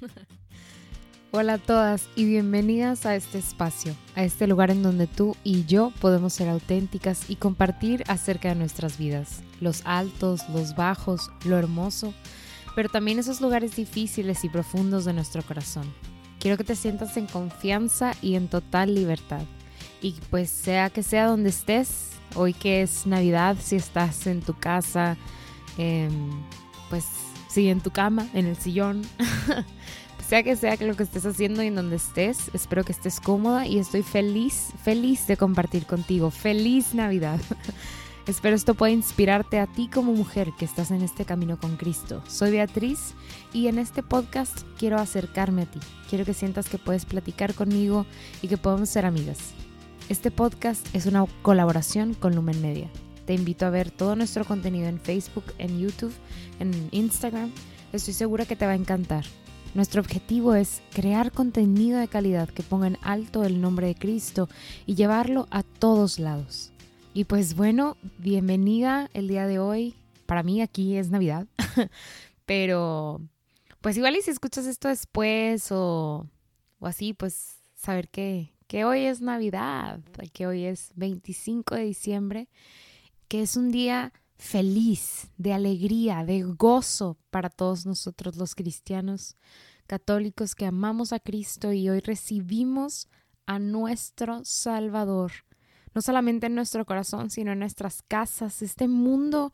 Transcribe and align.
Hola 1.32 1.54
a 1.54 1.58
todas 1.58 2.08
y 2.16 2.24
bienvenidas 2.24 3.06
a 3.06 3.14
este 3.14 3.38
espacio, 3.38 3.94
a 4.16 4.24
este 4.24 4.46
lugar 4.46 4.70
en 4.70 4.82
donde 4.82 5.06
tú 5.06 5.36
y 5.44 5.64
yo 5.64 5.92
podemos 6.00 6.32
ser 6.32 6.48
auténticas 6.48 7.28
y 7.28 7.36
compartir 7.36 8.02
acerca 8.08 8.48
de 8.48 8.56
nuestras 8.56 8.98
vidas, 8.98 9.42
los 9.60 9.82
altos, 9.84 10.48
los 10.48 10.74
bajos, 10.74 11.30
lo 11.44 11.56
hermoso, 11.56 12.14
pero 12.74 12.88
también 12.88 13.18
esos 13.18 13.40
lugares 13.40 13.76
difíciles 13.76 14.44
y 14.44 14.48
profundos 14.48 15.04
de 15.04 15.12
nuestro 15.12 15.42
corazón. 15.42 15.84
Quiero 16.40 16.56
que 16.56 16.64
te 16.64 16.76
sientas 16.76 17.16
en 17.16 17.26
confianza 17.26 18.14
y 18.22 18.34
en 18.34 18.48
total 18.48 18.94
libertad. 18.94 19.42
Y 20.00 20.14
pues 20.30 20.48
sea 20.48 20.88
que 20.88 21.02
sea 21.02 21.26
donde 21.26 21.50
estés, 21.50 22.12
hoy 22.34 22.54
que 22.54 22.82
es 22.82 23.06
Navidad, 23.06 23.56
si 23.60 23.76
estás 23.76 24.26
en 24.26 24.40
tu 24.40 24.54
casa, 24.54 25.18
pues 26.88 27.04
sí, 27.50 27.68
en 27.68 27.80
tu 27.80 27.90
cama, 27.90 28.28
en 28.34 28.46
el 28.46 28.56
sillón, 28.56 29.02
sea 30.30 30.44
que 30.44 30.54
sea 30.54 30.76
que 30.76 30.86
lo 30.86 30.94
que 30.94 31.02
estés 31.02 31.26
haciendo 31.26 31.60
y 31.60 31.66
en 31.66 31.74
donde 31.74 31.96
estés, 31.96 32.50
espero 32.54 32.84
que 32.84 32.92
estés 32.92 33.18
cómoda 33.18 33.66
y 33.66 33.80
estoy 33.80 34.04
feliz, 34.04 34.68
feliz 34.84 35.26
de 35.26 35.36
compartir 35.36 35.86
contigo. 35.86 36.30
Feliz 36.30 36.94
Navidad. 36.94 37.40
espero 38.28 38.54
esto 38.54 38.74
pueda 38.74 38.92
inspirarte 38.92 39.58
a 39.58 39.66
ti 39.66 39.88
como 39.92 40.12
mujer 40.12 40.52
que 40.56 40.64
estás 40.64 40.92
en 40.92 41.02
este 41.02 41.24
camino 41.24 41.58
con 41.58 41.76
Cristo. 41.76 42.22
Soy 42.28 42.52
Beatriz 42.52 43.14
y 43.52 43.66
en 43.66 43.80
este 43.80 44.04
podcast 44.04 44.62
quiero 44.78 44.98
acercarme 44.98 45.62
a 45.62 45.66
ti. 45.66 45.80
Quiero 46.08 46.24
que 46.24 46.32
sientas 46.32 46.68
que 46.68 46.78
puedes 46.78 47.06
platicar 47.06 47.54
conmigo 47.54 48.06
y 48.40 48.46
que 48.46 48.56
podemos 48.56 48.88
ser 48.88 49.06
amigas. 49.06 49.38
Este 50.08 50.30
podcast 50.30 50.86
es 50.94 51.06
una 51.06 51.26
colaboración 51.42 52.14
con 52.14 52.36
Lumen 52.36 52.62
Media. 52.62 52.88
Te 53.30 53.34
invito 53.34 53.64
a 53.64 53.70
ver 53.70 53.92
todo 53.92 54.16
nuestro 54.16 54.44
contenido 54.44 54.88
en 54.88 54.98
Facebook, 54.98 55.44
en 55.58 55.78
YouTube, 55.78 56.12
en 56.58 56.88
Instagram. 56.90 57.52
Estoy 57.92 58.12
segura 58.12 58.44
que 58.44 58.56
te 58.56 58.66
va 58.66 58.72
a 58.72 58.74
encantar. 58.74 59.24
Nuestro 59.72 60.00
objetivo 60.00 60.56
es 60.56 60.82
crear 60.92 61.30
contenido 61.30 62.00
de 62.00 62.08
calidad 62.08 62.48
que 62.48 62.64
ponga 62.64 62.88
en 62.88 62.98
alto 63.02 63.44
el 63.44 63.60
nombre 63.60 63.86
de 63.86 63.94
Cristo 63.94 64.48
y 64.84 64.96
llevarlo 64.96 65.46
a 65.52 65.62
todos 65.62 66.18
lados. 66.18 66.72
Y 67.14 67.22
pues 67.22 67.54
bueno, 67.54 67.96
bienvenida 68.18 69.08
el 69.14 69.28
día 69.28 69.46
de 69.46 69.60
hoy. 69.60 69.94
Para 70.26 70.42
mí 70.42 70.60
aquí 70.60 70.96
es 70.96 71.10
Navidad, 71.10 71.46
pero 72.46 73.20
pues 73.80 73.96
igual 73.96 74.16
y 74.16 74.22
si 74.22 74.32
escuchas 74.32 74.66
esto 74.66 74.88
después 74.88 75.70
o, 75.70 76.26
o 76.80 76.86
así, 76.88 77.12
pues 77.12 77.62
saber 77.76 78.08
que, 78.08 78.56
que 78.66 78.84
hoy 78.84 79.04
es 79.04 79.20
Navidad, 79.20 80.00
que 80.32 80.48
hoy 80.48 80.64
es 80.64 80.90
25 80.96 81.76
de 81.76 81.84
diciembre, 81.84 82.48
que 83.30 83.42
es 83.42 83.56
un 83.56 83.70
día 83.70 84.12
feliz, 84.38 85.30
de 85.38 85.52
alegría, 85.52 86.24
de 86.24 86.42
gozo 86.42 87.16
para 87.30 87.48
todos 87.48 87.86
nosotros 87.86 88.34
los 88.34 88.56
cristianos 88.56 89.36
católicos 89.86 90.56
que 90.56 90.66
amamos 90.66 91.12
a 91.12 91.20
Cristo 91.20 91.72
y 91.72 91.88
hoy 91.88 92.00
recibimos 92.00 93.06
a 93.46 93.60
nuestro 93.60 94.44
Salvador, 94.44 95.30
no 95.94 96.02
solamente 96.02 96.48
en 96.48 96.56
nuestro 96.56 96.84
corazón, 96.84 97.30
sino 97.30 97.52
en 97.52 97.60
nuestras 97.60 98.02
casas. 98.02 98.62
Este 98.62 98.88
mundo 98.88 99.52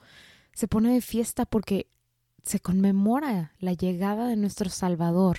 se 0.54 0.68
pone 0.68 0.94
de 0.94 1.02
fiesta 1.02 1.44
porque 1.44 1.90
se 2.44 2.60
conmemora 2.60 3.52
la 3.58 3.74
llegada 3.74 4.26
de 4.26 4.36
nuestro 4.36 4.70
Salvador, 4.70 5.36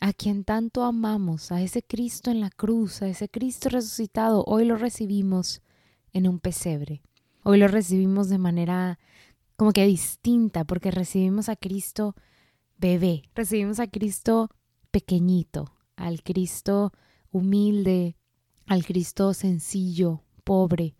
a 0.00 0.12
quien 0.12 0.42
tanto 0.42 0.82
amamos, 0.82 1.52
a 1.52 1.62
ese 1.62 1.84
Cristo 1.84 2.32
en 2.32 2.40
la 2.40 2.50
cruz, 2.50 3.00
a 3.00 3.06
ese 3.06 3.28
Cristo 3.28 3.68
resucitado. 3.68 4.42
Hoy 4.44 4.64
lo 4.64 4.76
recibimos 4.76 5.62
en 6.12 6.26
un 6.26 6.40
pesebre. 6.40 7.00
Hoy 7.50 7.56
lo 7.56 7.66
recibimos 7.66 8.28
de 8.28 8.36
manera 8.36 8.98
como 9.56 9.72
que 9.72 9.86
distinta, 9.86 10.64
porque 10.64 10.90
recibimos 10.90 11.48
a 11.48 11.56
Cristo 11.56 12.14
bebé, 12.76 13.22
recibimos 13.34 13.80
a 13.80 13.86
Cristo 13.86 14.50
pequeñito, 14.90 15.72
al 15.96 16.22
Cristo 16.22 16.92
humilde, 17.30 18.18
al 18.66 18.84
Cristo 18.84 19.32
sencillo, 19.32 20.24
pobre, 20.44 20.94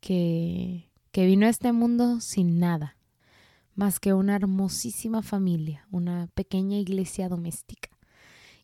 que, 0.00 0.90
que 1.12 1.24
vino 1.24 1.46
a 1.46 1.50
este 1.50 1.70
mundo 1.70 2.20
sin 2.20 2.58
nada, 2.58 2.96
más 3.76 4.00
que 4.00 4.12
una 4.12 4.34
hermosísima 4.34 5.22
familia, 5.22 5.86
una 5.92 6.26
pequeña 6.34 6.78
iglesia 6.78 7.28
doméstica. 7.28 7.90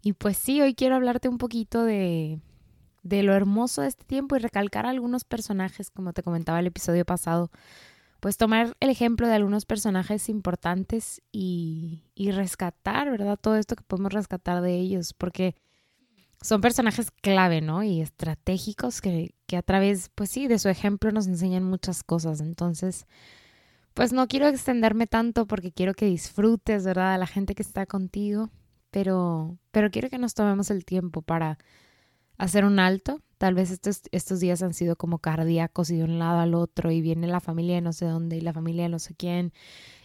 Y 0.02 0.14
pues 0.14 0.36
sí, 0.38 0.60
hoy 0.60 0.74
quiero 0.74 0.96
hablarte 0.96 1.28
un 1.28 1.38
poquito 1.38 1.84
de, 1.84 2.40
de 3.02 3.22
lo 3.22 3.34
hermoso 3.34 3.82
de 3.82 3.88
este 3.88 4.04
tiempo 4.04 4.36
y 4.36 4.38
recalcar 4.38 4.86
algunos 4.86 5.24
personajes, 5.24 5.90
como 5.90 6.12
te 6.12 6.22
comentaba 6.22 6.60
el 6.60 6.66
episodio 6.66 7.04
pasado, 7.04 7.50
pues 8.20 8.36
tomar 8.36 8.76
el 8.78 8.88
ejemplo 8.88 9.26
de 9.26 9.34
algunos 9.34 9.66
personajes 9.66 10.28
importantes 10.28 11.20
y, 11.32 12.04
y, 12.14 12.30
rescatar, 12.30 13.10
¿verdad? 13.10 13.36
Todo 13.36 13.56
esto 13.56 13.74
que 13.74 13.82
podemos 13.82 14.12
rescatar 14.12 14.62
de 14.62 14.76
ellos, 14.76 15.12
porque 15.12 15.56
son 16.40 16.60
personajes 16.60 17.10
clave, 17.10 17.60
¿no? 17.60 17.82
Y 17.82 18.00
estratégicos 18.00 19.00
que, 19.00 19.34
que 19.46 19.56
a 19.56 19.62
través, 19.62 20.10
pues 20.14 20.30
sí, 20.30 20.46
de 20.46 20.60
su 20.60 20.68
ejemplo 20.68 21.10
nos 21.10 21.26
enseñan 21.26 21.64
muchas 21.64 22.04
cosas. 22.04 22.40
Entonces, 22.40 23.06
pues 23.94 24.12
no 24.12 24.28
quiero 24.28 24.48
extenderme 24.48 25.06
tanto 25.06 25.46
porque 25.46 25.72
quiero 25.72 25.94
que 25.94 26.06
disfrutes, 26.06 26.84
¿verdad? 26.84 27.14
A 27.14 27.18
la 27.18 27.26
gente 27.26 27.54
que 27.54 27.62
está 27.62 27.86
contigo, 27.86 28.50
pero, 28.90 29.58
pero 29.70 29.90
quiero 29.90 30.10
que 30.10 30.18
nos 30.18 30.34
tomemos 30.34 30.70
el 30.70 30.84
tiempo 30.84 31.22
para 31.22 31.58
hacer 32.42 32.64
un 32.64 32.80
alto. 32.80 33.20
Tal 33.38 33.54
vez 33.54 33.70
estos, 33.70 34.02
estos 34.10 34.40
días 34.40 34.62
han 34.62 34.74
sido 34.74 34.96
como 34.96 35.18
cardíacos 35.18 35.90
y 35.90 35.96
de 35.96 36.04
un 36.04 36.18
lado 36.18 36.40
al 36.40 36.54
otro 36.54 36.90
y 36.90 37.00
viene 37.00 37.26
la 37.28 37.40
familia 37.40 37.76
de 37.76 37.80
no 37.80 37.92
sé 37.92 38.06
dónde 38.06 38.36
y 38.36 38.40
la 38.40 38.52
familia 38.52 38.84
de 38.84 38.88
no 38.88 38.98
sé 38.98 39.14
quién 39.14 39.52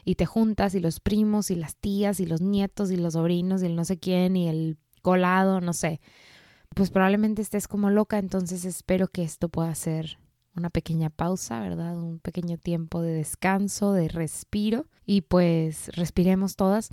y 0.05 0.15
te 0.15 0.25
juntas 0.25 0.75
y 0.75 0.79
los 0.79 0.99
primos 0.99 1.51
y 1.51 1.55
las 1.55 1.75
tías 1.75 2.19
y 2.19 2.25
los 2.25 2.41
nietos 2.41 2.91
y 2.91 2.95
los 2.95 3.13
sobrinos 3.13 3.61
y 3.61 3.65
el 3.65 3.75
no 3.75 3.85
sé 3.85 3.97
quién 3.97 4.35
y 4.35 4.47
el 4.47 4.77
colado, 5.01 5.61
no 5.61 5.73
sé. 5.73 5.99
Pues 6.75 6.91
probablemente 6.91 7.41
estés 7.41 7.67
como 7.67 7.89
loca, 7.89 8.19
entonces 8.19 8.65
espero 8.65 9.07
que 9.07 9.23
esto 9.23 9.49
pueda 9.49 9.73
ser 9.73 10.19
una 10.55 10.69
pequeña 10.69 11.09
pausa, 11.09 11.59
¿verdad? 11.59 11.97
Un 11.97 12.19
pequeño 12.19 12.57
tiempo 12.57 13.01
de 13.01 13.13
descanso, 13.13 13.93
de 13.93 14.09
respiro 14.09 14.85
y 15.05 15.21
pues 15.21 15.89
respiremos 15.95 16.55
todas 16.55 16.89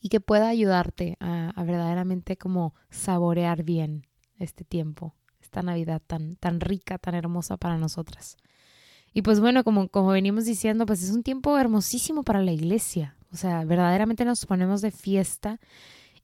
y 0.00 0.08
que 0.08 0.20
pueda 0.20 0.48
ayudarte 0.48 1.16
a, 1.20 1.50
a 1.50 1.64
verdaderamente 1.64 2.36
como 2.36 2.74
saborear 2.90 3.64
bien 3.64 4.06
este 4.44 4.64
tiempo, 4.64 5.14
esta 5.40 5.62
Navidad 5.62 6.02
tan, 6.06 6.36
tan 6.36 6.60
rica, 6.60 6.98
tan 6.98 7.14
hermosa 7.14 7.56
para 7.56 7.78
nosotras. 7.78 8.36
Y 9.14 9.22
pues 9.22 9.40
bueno, 9.40 9.64
como, 9.64 9.88
como 9.88 10.08
venimos 10.08 10.44
diciendo, 10.44 10.86
pues 10.86 11.02
es 11.02 11.10
un 11.10 11.22
tiempo 11.22 11.58
hermosísimo 11.58 12.22
para 12.22 12.42
la 12.42 12.52
iglesia. 12.52 13.16
O 13.32 13.36
sea, 13.36 13.64
verdaderamente 13.64 14.24
nos 14.24 14.46
ponemos 14.46 14.80
de 14.80 14.90
fiesta 14.90 15.60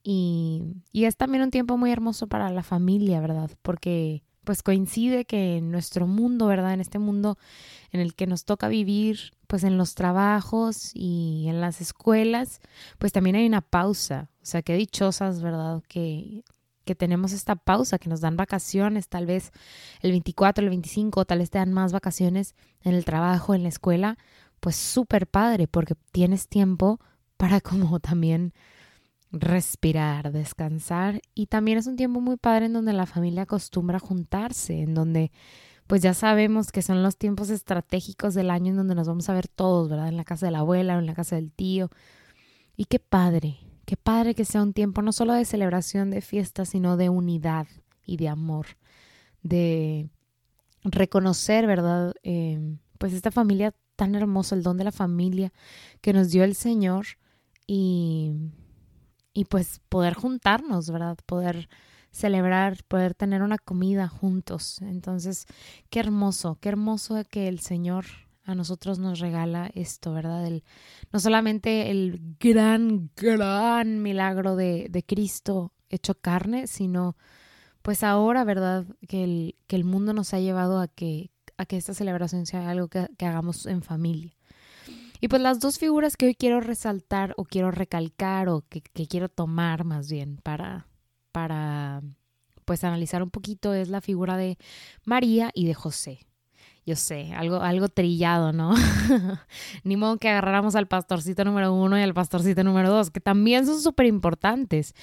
y, 0.02 0.62
y 0.92 1.04
es 1.04 1.16
también 1.16 1.42
un 1.42 1.50
tiempo 1.50 1.76
muy 1.76 1.90
hermoso 1.90 2.26
para 2.26 2.50
la 2.50 2.62
familia, 2.62 3.20
¿verdad? 3.20 3.50
Porque 3.62 4.22
pues 4.48 4.62
coincide 4.62 5.26
que 5.26 5.58
en 5.58 5.70
nuestro 5.70 6.06
mundo, 6.06 6.46
¿verdad? 6.46 6.72
En 6.72 6.80
este 6.80 6.98
mundo 6.98 7.36
en 7.92 8.00
el 8.00 8.14
que 8.14 8.26
nos 8.26 8.46
toca 8.46 8.68
vivir, 8.68 9.32
pues 9.46 9.62
en 9.62 9.76
los 9.76 9.94
trabajos 9.94 10.90
y 10.94 11.44
en 11.48 11.60
las 11.60 11.82
escuelas, 11.82 12.62
pues 12.98 13.12
también 13.12 13.36
hay 13.36 13.46
una 13.46 13.60
pausa. 13.60 14.30
O 14.40 14.46
sea, 14.46 14.62
qué 14.62 14.74
dichosas, 14.74 15.42
¿verdad? 15.42 15.82
Que 15.86 16.44
que 16.88 16.94
tenemos 16.94 17.32
esta 17.32 17.54
pausa, 17.54 17.99
que 17.99 18.09
nos 18.09 18.22
dan 18.22 18.38
vacaciones, 18.38 19.10
tal 19.10 19.26
vez 19.26 19.53
el 20.00 20.10
24, 20.12 20.65
el 20.65 20.71
25, 20.71 21.26
tal 21.26 21.41
vez 21.41 21.50
te 21.50 21.59
dan 21.59 21.71
más 21.71 21.93
vacaciones 21.93 22.54
en 22.81 22.94
el 22.94 23.04
trabajo, 23.04 23.54
en 23.54 23.62
la 23.62 23.69
escuela, 23.69 24.16
pues 24.59 24.75
súper 24.76 25.26
padre, 25.26 25.69
porque 25.69 25.97
tienes 26.12 26.49
tiempo 26.49 26.99
para 27.37 27.60
como 27.69 28.00
también 28.00 28.54
respirar, 29.32 30.32
descansar 30.32 31.21
y 31.34 31.49
también 31.49 31.76
es 31.76 31.87
un 31.87 31.97
tiempo 31.97 32.22
muy 32.22 32.38
padre 32.38 32.65
en 32.65 32.72
donde 32.72 32.94
la 32.94 33.05
familia 33.05 33.43
acostumbra 33.43 33.99
juntarse, 33.99 34.81
en 34.81 34.94
donde 34.94 35.31
pues 35.87 36.00
ya 36.00 36.15
sabemos 36.15 36.72
que 36.72 36.81
son 36.81 37.03
los 37.03 37.19
tiempos 37.19 37.50
estratégicos 37.50 38.32
del 38.32 38.50
año 38.50 38.70
en 38.70 38.78
donde 38.78 38.94
nos 38.94 39.09
vamos 39.09 39.28
a 39.28 39.34
ver 39.34 39.47
todos, 39.47 39.91
¿verdad? 39.91 40.09
En 40.09 40.16
la 40.16 40.25
casa 40.25 40.47
de 40.47 40.53
la 40.53 40.60
abuela 40.60 40.97
o 40.97 41.00
en 41.00 41.06
la 41.06 41.15
casa 41.15 41.37
del 41.37 41.53
tío. 41.53 41.91
Y 42.78 42.87
qué 42.87 42.99
padre, 42.99 43.59
Qué 43.88 43.97
padre 43.97 44.34
que 44.34 44.44
sea 44.44 44.62
un 44.62 44.75
tiempo 44.75 45.00
no 45.00 45.12
solo 45.12 45.32
de 45.32 45.47
celebración, 45.47 46.11
de 46.11 46.20
fiesta, 46.20 46.67
sino 46.67 46.99
de 46.99 47.08
unidad 47.08 47.67
y 48.05 48.19
de 48.19 48.29
amor, 48.29 48.67
de 49.43 50.11
reconocer, 50.85 51.67
¿verdad? 51.67 52.12
Em, 52.23 52.81
pues 52.99 53.14
esta 53.14 53.31
familia 53.31 53.75
tan 53.96 54.14
hermosa, 54.14 54.55
el 54.55 54.62
don 54.62 54.76
de 54.76 54.85
la 54.85 54.93
familia 54.93 55.55
que 56.02 56.12
nos 56.12 56.29
dio 56.29 56.44
el 56.44 56.55
Señor 56.55 57.06
y, 57.67 58.35
y 59.32 59.46
pues 59.46 59.81
poder 59.88 60.12
juntarnos, 60.12 60.91
¿verdad? 60.91 61.17
Poder 61.25 61.70
celebrar, 62.11 62.84
poder 62.88 63.14
tener 63.14 63.41
una 63.41 63.56
comida 63.56 64.06
juntos. 64.06 64.82
Entonces, 64.82 65.46
qué 65.88 66.00
hermoso, 66.00 66.58
qué 66.61 66.69
hermoso 66.69 67.25
que 67.25 67.49
el 67.49 67.61
Señor 67.61 68.05
a 68.48 68.54
nosotros 68.54 68.98
nos 68.98 69.20
regala 69.20 69.70
esto, 69.74 70.14
¿verdad? 70.14 70.46
El, 70.46 70.64
no 71.12 71.20
solamente 71.20 71.90
el 71.90 72.18
gran, 72.40 73.10
gran 73.14 74.00
milagro 74.02 74.56
de, 74.56 74.88
de, 74.88 75.02
Cristo 75.02 75.74
hecho 75.90 76.14
carne, 76.14 76.66
sino 76.66 77.14
pues 77.82 78.02
ahora, 78.02 78.44
¿verdad? 78.44 78.86
Que 79.06 79.22
el, 79.22 79.56
que 79.66 79.76
el 79.76 79.84
mundo 79.84 80.14
nos 80.14 80.32
ha 80.32 80.40
llevado 80.40 80.80
a 80.80 80.88
que, 80.88 81.30
a 81.58 81.66
que 81.66 81.76
esta 81.76 81.92
celebración 81.92 82.46
sea 82.46 82.70
algo 82.70 82.88
que, 82.88 83.06
que 83.18 83.26
hagamos 83.26 83.66
en 83.66 83.82
familia. 83.82 84.34
Y 85.20 85.28
pues 85.28 85.42
las 85.42 85.60
dos 85.60 85.78
figuras 85.78 86.16
que 86.16 86.24
hoy 86.24 86.34
quiero 86.34 86.60
resaltar 86.60 87.34
o 87.36 87.44
quiero 87.44 87.70
recalcar 87.70 88.48
o 88.48 88.64
que, 88.66 88.80
que 88.80 89.06
quiero 89.06 89.28
tomar 89.28 89.84
más 89.84 90.10
bien 90.10 90.38
para, 90.38 90.86
para 91.32 92.00
pues 92.64 92.82
analizar 92.82 93.22
un 93.22 93.30
poquito 93.30 93.74
es 93.74 93.90
la 93.90 94.00
figura 94.00 94.38
de 94.38 94.56
María 95.04 95.50
y 95.52 95.66
de 95.66 95.74
José. 95.74 96.20
Yo 96.88 96.96
sé, 96.96 97.35
algo, 97.35 97.56
algo 97.56 97.90
trillado, 97.90 98.55
¿no? 98.55 98.75
Ni 99.85 99.99
modo 99.99 100.17
que 100.17 100.31
agarráramos 100.31 100.75
al 100.75 100.88
pastorcito 100.88 101.44
número 101.44 101.75
uno 101.75 101.99
y 101.99 102.02
al 102.02 102.14
pastorcito 102.14 102.64
número 102.64 102.88
dos, 102.88 103.11
que 103.11 103.20
también 103.20 103.67
son 103.67 103.79
súper 103.79 104.06
importantes. 104.06 104.94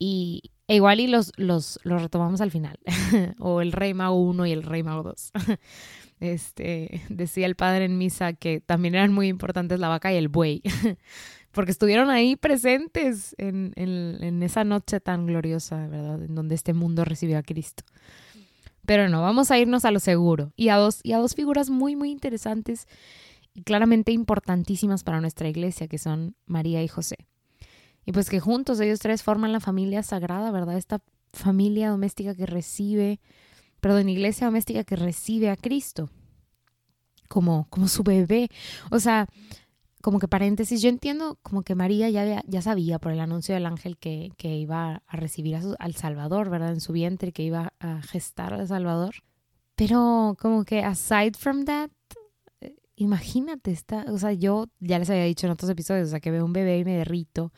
Y 0.00 0.50
e 0.66 0.74
igual 0.74 0.98
y 0.98 1.06
los, 1.06 1.30
los, 1.36 1.78
los 1.84 2.02
retomamos 2.02 2.40
al 2.40 2.50
final. 2.50 2.76
o 3.38 3.60
el 3.60 3.70
rey 3.70 3.94
mago 3.94 4.20
uno 4.20 4.46
y 4.46 4.50
el 4.50 4.64
rey 4.64 4.82
mago 4.82 5.04
dos. 5.04 5.30
este, 6.18 7.02
decía 7.08 7.46
el 7.46 7.54
padre 7.54 7.84
en 7.84 7.98
misa 7.98 8.32
que 8.32 8.60
también 8.60 8.96
eran 8.96 9.12
muy 9.12 9.28
importantes 9.28 9.78
la 9.78 9.86
vaca 9.86 10.12
y 10.12 10.16
el 10.16 10.26
buey. 10.26 10.60
porque 11.52 11.70
estuvieron 11.70 12.10
ahí 12.10 12.34
presentes 12.34 13.36
en, 13.38 13.74
en, 13.76 14.42
esa 14.42 14.64
noche 14.64 14.98
tan 14.98 15.26
gloriosa, 15.26 15.86
¿verdad? 15.86 16.20
En 16.20 16.34
donde 16.34 16.56
este 16.56 16.72
mundo 16.72 17.04
recibió 17.04 17.38
a 17.38 17.44
Cristo. 17.44 17.84
Pero 18.88 19.10
no, 19.10 19.20
vamos 19.20 19.50
a 19.50 19.58
irnos 19.58 19.84
a 19.84 19.90
lo 19.90 20.00
seguro 20.00 20.54
y 20.56 20.70
a 20.70 20.76
dos, 20.76 21.00
y 21.02 21.12
a 21.12 21.18
dos 21.18 21.34
figuras 21.34 21.68
muy, 21.68 21.94
muy 21.94 22.10
interesantes 22.10 22.88
y 23.52 23.60
claramente 23.60 24.12
importantísimas 24.12 25.04
para 25.04 25.20
nuestra 25.20 25.46
iglesia, 25.46 25.88
que 25.88 25.98
son 25.98 26.36
María 26.46 26.82
y 26.82 26.88
José. 26.88 27.28
Y 28.06 28.12
pues 28.12 28.30
que 28.30 28.40
juntos 28.40 28.80
ellos 28.80 29.00
tres 29.00 29.22
forman 29.22 29.52
la 29.52 29.60
familia 29.60 30.02
sagrada, 30.02 30.50
¿verdad? 30.52 30.78
Esta 30.78 31.02
familia 31.34 31.90
doméstica 31.90 32.34
que 32.34 32.46
recibe, 32.46 33.20
perdón, 33.80 34.08
iglesia 34.08 34.46
doméstica 34.46 34.84
que 34.84 34.96
recibe 34.96 35.50
a 35.50 35.56
Cristo 35.56 36.08
como, 37.28 37.66
como 37.68 37.88
su 37.88 38.02
bebé. 38.02 38.48
O 38.90 39.00
sea, 39.00 39.28
como 40.02 40.18
que 40.18 40.28
paréntesis, 40.28 40.80
yo 40.80 40.88
entiendo 40.88 41.38
como 41.42 41.62
que 41.62 41.74
María 41.74 42.08
ya, 42.10 42.42
ya 42.46 42.62
sabía 42.62 42.98
por 42.98 43.12
el 43.12 43.20
anuncio 43.20 43.54
del 43.54 43.66
ángel 43.66 43.98
que, 43.98 44.30
que 44.36 44.56
iba 44.56 45.02
a 45.06 45.16
recibir 45.16 45.56
a 45.56 45.60
al 45.78 45.94
Salvador, 45.94 46.50
¿verdad? 46.50 46.72
En 46.72 46.80
su 46.80 46.92
vientre, 46.92 47.32
que 47.32 47.42
iba 47.42 47.72
a 47.80 48.02
gestar 48.02 48.54
al 48.54 48.68
Salvador. 48.68 49.16
Pero 49.74 50.36
como 50.40 50.64
que 50.64 50.82
aside 50.82 51.32
from 51.36 51.64
that, 51.64 51.90
eh, 52.60 52.76
imagínate, 52.96 53.70
esta, 53.70 54.04
o 54.08 54.18
sea, 54.18 54.32
yo 54.32 54.66
ya 54.80 54.98
les 54.98 55.10
había 55.10 55.24
dicho 55.24 55.46
en 55.46 55.52
otros 55.52 55.70
episodios, 55.70 56.08
o 56.08 56.10
sea, 56.10 56.20
que 56.20 56.30
veo 56.30 56.44
un 56.44 56.52
bebé 56.52 56.78
y 56.78 56.84
me 56.84 56.96
derrito. 56.96 57.52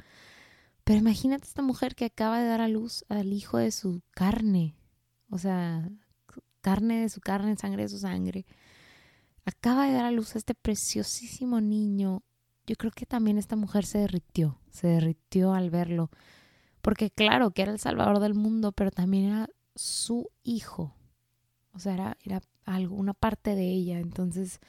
Pero 0.85 0.99
imagínate 0.99 1.47
esta 1.47 1.63
mujer 1.63 1.95
que 1.95 2.07
acaba 2.07 2.41
de 2.41 2.47
dar 2.47 2.61
a 2.61 2.69
luz 2.69 3.05
al 3.09 3.33
hijo 3.33 3.59
de 3.59 3.71
su 3.71 4.03
carne, 4.13 4.77
o 5.31 5.39
sea, 5.39 5.89
carne 6.61 7.03
de 7.03 7.09
su 7.09 7.21
carne, 7.21 7.57
sangre 7.57 7.83
de 7.83 7.89
su 7.89 7.99
sangre. 7.99 8.47
Acaba 9.45 9.87
de 9.87 9.93
dar 9.93 10.05
a 10.05 10.11
luz 10.11 10.35
a 10.35 10.39
este 10.39 10.55
preciosísimo 10.55 11.61
niño 11.61 12.23
yo 12.67 12.77
creo 12.77 12.93
que 12.93 13.07
también 13.07 13.39
esta 13.39 13.57
mujer 13.57 13.85
se 13.85 13.99
derritió, 13.99 14.59
se 14.71 14.87
derritió 14.87 15.55
al 15.55 15.71
verlo, 15.71 16.11
porque 16.83 17.11
claro 17.11 17.51
que 17.51 17.63
era 17.63 17.73
el 17.73 17.79
salvador 17.79 18.21
del 18.21 18.35
mundo, 18.35 18.73
pero 18.73 18.91
también 18.91 19.27
era 19.27 19.49
su 19.75 20.31
hijo, 20.43 20.95
o 21.73 21.79
sea, 21.79 21.95
era, 21.95 22.17
era 22.23 22.41
algo, 22.65 22.97
una 22.97 23.15
parte 23.15 23.55
de 23.55 23.69
ella, 23.69 23.99
entonces, 23.99 24.61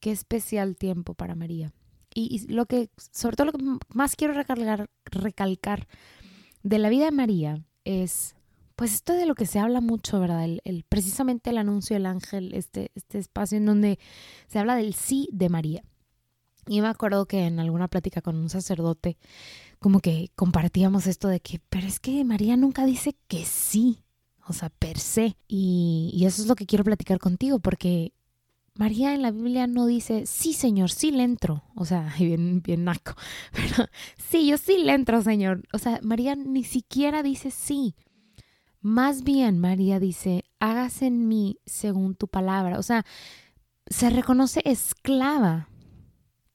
qué 0.00 0.10
especial 0.10 0.76
tiempo 0.76 1.14
para 1.14 1.34
María. 1.34 1.72
Y, 2.14 2.46
lo 2.52 2.66
que, 2.66 2.90
sobre 2.96 3.36
todo 3.36 3.46
lo 3.46 3.52
que 3.52 3.64
más 3.92 4.14
quiero 4.14 4.34
recalcar, 4.34 4.88
recalcar 5.06 5.88
de 6.62 6.78
la 6.78 6.88
vida 6.88 7.06
de 7.06 7.10
María 7.10 7.64
es, 7.84 8.36
pues 8.76 8.94
esto 8.94 9.14
de 9.14 9.26
lo 9.26 9.34
que 9.34 9.46
se 9.46 9.58
habla 9.58 9.80
mucho, 9.80 10.20
¿verdad? 10.20 10.44
El, 10.44 10.60
el, 10.64 10.84
precisamente 10.88 11.50
el 11.50 11.58
anuncio 11.58 11.94
del 11.94 12.06
ángel, 12.06 12.54
este, 12.54 12.92
este 12.94 13.18
espacio 13.18 13.58
en 13.58 13.66
donde 13.66 13.98
se 14.46 14.60
habla 14.60 14.76
del 14.76 14.94
sí 14.94 15.28
de 15.32 15.48
María. 15.48 15.82
Y 16.66 16.80
me 16.80 16.88
acuerdo 16.88 17.26
que 17.26 17.46
en 17.46 17.60
alguna 17.60 17.88
plática 17.88 18.22
con 18.22 18.36
un 18.36 18.48
sacerdote, 18.48 19.16
como 19.78 20.00
que 20.00 20.30
compartíamos 20.34 21.06
esto 21.06 21.28
de 21.28 21.40
que, 21.40 21.60
pero 21.68 21.86
es 21.86 22.00
que 22.00 22.24
María 22.24 22.56
nunca 22.56 22.86
dice 22.86 23.16
que 23.28 23.44
sí, 23.44 24.04
o 24.46 24.52
sea, 24.52 24.70
per 24.70 24.98
se. 24.98 25.36
Y, 25.48 26.22
eso 26.26 26.42
es 26.42 26.48
lo 26.48 26.54
que 26.54 26.66
quiero 26.66 26.84
platicar 26.84 27.18
contigo, 27.18 27.58
porque 27.58 28.12
María 28.74 29.14
en 29.14 29.22
la 29.22 29.30
Biblia 29.30 29.66
no 29.66 29.86
dice, 29.86 30.26
sí, 30.26 30.52
Señor, 30.52 30.90
sí 30.90 31.10
le 31.10 31.22
entro. 31.22 31.64
O 31.74 31.84
sea, 31.84 32.14
bien, 32.18 32.62
bien 32.62 32.84
naco. 32.84 33.14
Pero 33.52 33.88
sí, 34.16 34.46
yo 34.46 34.58
sí 34.58 34.78
le 34.78 34.94
entro, 34.94 35.22
Señor. 35.22 35.62
O 35.72 35.78
sea, 35.78 36.00
María 36.02 36.34
ni 36.34 36.64
siquiera 36.64 37.22
dice 37.22 37.50
sí. 37.50 37.94
Más 38.80 39.22
bien, 39.22 39.58
María 39.58 39.98
dice, 39.98 40.44
hágase 40.60 41.06
en 41.06 41.26
mí 41.26 41.58
según 41.64 42.14
tu 42.14 42.28
palabra. 42.28 42.78
O 42.78 42.82
sea, 42.82 43.06
se 43.86 44.10
reconoce 44.10 44.60
esclava 44.64 45.68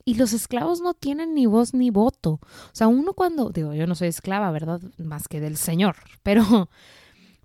y 0.10 0.16
los 0.16 0.34
esclavos 0.34 0.82
no 0.82 0.96
tienen 0.96 1.36
ni 1.36 1.46
voz 1.46 1.76
ni 1.76 1.92
voto. 1.92 2.40
O 2.42 2.74
sea, 2.74 2.88
uno 2.88 3.14
cuando, 3.14 3.52
digo, 3.52 3.76
yo 3.76 3.86
no 3.86 3.94
soy 3.94 4.08
esclava, 4.08 4.50
¿verdad? 4.50 4.82
Más 4.98 5.28
que 5.28 5.40
del 5.40 5.56
Señor, 5.56 5.98
pero, 6.24 6.68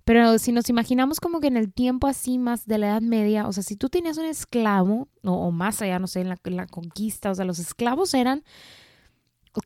pero 0.03 0.39
si 0.39 0.51
nos 0.51 0.67
imaginamos 0.67 1.19
como 1.19 1.39
que 1.41 1.47
en 1.47 1.57
el 1.57 1.71
tiempo 1.71 2.07
así 2.07 2.39
más 2.39 2.65
de 2.65 2.79
la 2.79 2.87
Edad 2.87 3.01
Media, 3.03 3.47
o 3.47 3.53
sea, 3.53 3.61
si 3.61 3.75
tú 3.75 3.89
tenías 3.89 4.17
un 4.17 4.25
esclavo, 4.25 5.09
o, 5.23 5.51
más 5.51 5.83
allá, 5.83 5.99
no 5.99 6.07
sé, 6.07 6.21
en 6.21 6.29
la, 6.29 6.39
la, 6.43 6.65
conquista, 6.65 7.29
o 7.29 7.35
sea, 7.35 7.45
los 7.45 7.59
esclavos 7.59 8.15
eran, 8.15 8.43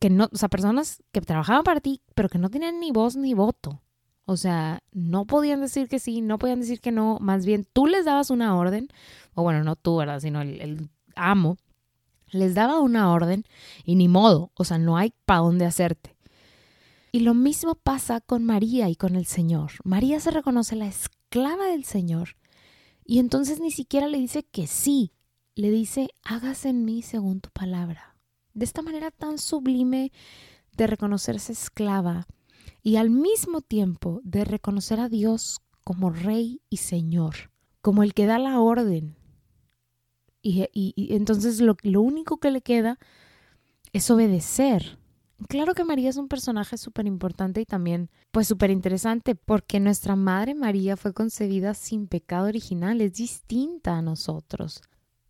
que 0.01 0.09
no, 0.09 0.27
o 0.29 0.37
sea, 0.37 0.49
personas 0.49 1.01
que 1.13 1.21
trabajaban 1.21 1.63
para 1.63 1.79
ti, 1.79 2.01
pero 2.15 2.27
que 2.27 2.37
no 2.37 2.49
tenían 2.49 2.81
ni 2.81 2.91
voz 2.91 3.15
ni 3.15 3.33
voto. 3.33 3.81
O 4.25 4.35
sea, 4.35 4.83
no 4.91 5.25
podían 5.25 5.61
decir 5.61 5.87
que 5.87 5.99
sí, 5.99 6.19
no 6.19 6.37
podían 6.37 6.59
decir 6.59 6.81
que 6.81 6.91
no, 6.91 7.17
más 7.21 7.45
bien 7.45 7.65
tú 7.71 7.87
les 7.87 8.03
dabas 8.03 8.29
una 8.29 8.57
orden, 8.57 8.89
o 9.35 9.43
bueno, 9.43 9.63
no 9.63 9.77
tú, 9.77 9.95
¿verdad? 9.95 10.19
Sino 10.19 10.41
el 10.41 10.89
amo 11.15 11.55
les 12.31 12.55
daba 12.55 12.79
una 12.79 13.11
orden 13.11 13.45
y 13.83 13.95
ni 13.95 14.07
modo, 14.07 14.51
o 14.55 14.63
sea, 14.63 14.77
no 14.77 14.97
hay 14.97 15.13
para 15.25 15.41
dónde 15.41 15.65
hacerte. 15.65 16.15
Y 17.11 17.21
lo 17.21 17.33
mismo 17.33 17.75
pasa 17.75 18.21
con 18.21 18.43
María 18.43 18.89
y 18.89 18.95
con 18.95 19.15
el 19.15 19.25
Señor. 19.25 19.71
María 19.83 20.19
se 20.19 20.31
reconoce 20.31 20.75
la 20.75 20.87
esclava 20.87 21.67
del 21.67 21.83
Señor 21.83 22.35
y 23.03 23.19
entonces 23.19 23.59
ni 23.59 23.71
siquiera 23.71 24.07
le 24.07 24.19
dice 24.19 24.43
que 24.43 24.67
sí, 24.67 25.11
le 25.55 25.71
dice, 25.71 26.09
hágase 26.23 26.69
en 26.69 26.85
mí 26.85 27.01
según 27.01 27.41
tu 27.41 27.49
palabra. 27.49 28.15
De 28.53 28.65
esta 28.65 28.81
manera 28.81 29.09
tan 29.09 29.37
sublime 29.39 30.11
de 30.77 30.87
reconocerse 30.87 31.51
esclava 31.51 32.27
y 32.83 32.97
al 32.97 33.09
mismo 33.09 33.61
tiempo 33.61 34.21
de 34.23 34.45
reconocer 34.45 34.99
a 34.99 35.09
Dios 35.09 35.61
como 35.83 36.11
Rey 36.11 36.61
y 36.69 36.77
Señor, 36.77 37.51
como 37.81 38.03
el 38.03 38.13
que 38.13 38.27
da 38.27 38.37
la 38.37 38.59
orden, 38.59 39.17
y, 40.41 41.13
entonces 41.13 41.61
lo, 41.61 41.75
lo 41.83 42.01
único 42.01 42.37
que 42.37 42.51
le 42.51 42.61
queda 42.61 42.97
es 43.93 44.09
obedecer. 44.09 44.97
Claro 45.47 45.73
que 45.73 45.85
María 45.85 46.09
es 46.09 46.17
un 46.17 46.27
personaje 46.27 46.77
súper 46.77 47.05
importante 47.05 47.61
y 47.61 47.65
también 47.65 48.09
pues 48.31 48.47
súper 48.47 48.71
interesante 48.71 49.35
porque 49.35 49.79
nuestra 49.79 50.15
Madre 50.15 50.53
María 50.53 50.97
fue 50.97 51.13
concebida 51.13 51.73
sin 51.73 52.07
pecado 52.07 52.47
original, 52.47 52.99
es 52.99 53.13
distinta 53.13 53.97
a 53.97 54.01
nosotros. 54.01 54.81